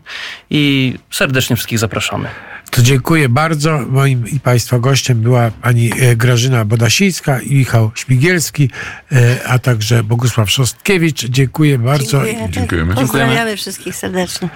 [0.49, 2.27] i serdecznie wszystkich zapraszamy.
[2.71, 3.79] To dziękuję bardzo.
[3.89, 8.69] Moim i Państwa gościem była pani e, Grażyna Bodasińska i Michał Śmigielski,
[9.11, 11.25] e, a także Bogusław Szostkiewicz.
[11.25, 12.25] Dziękuję bardzo.
[12.25, 12.49] Dziękuję.
[12.49, 12.95] Dziękujemy.
[12.95, 14.49] Pozdrawiamy wszystkich serdecznie.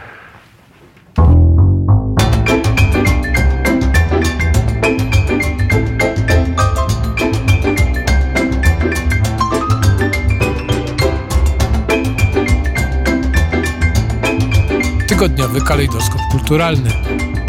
[15.07, 16.89] Tygodniowy kalejdoskop kulturalny.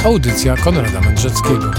[0.05, 1.71] Audycja Konrada Mędrzeckiego.